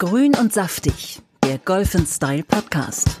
[0.00, 3.20] Grün und saftig, der Golf Style Podcast.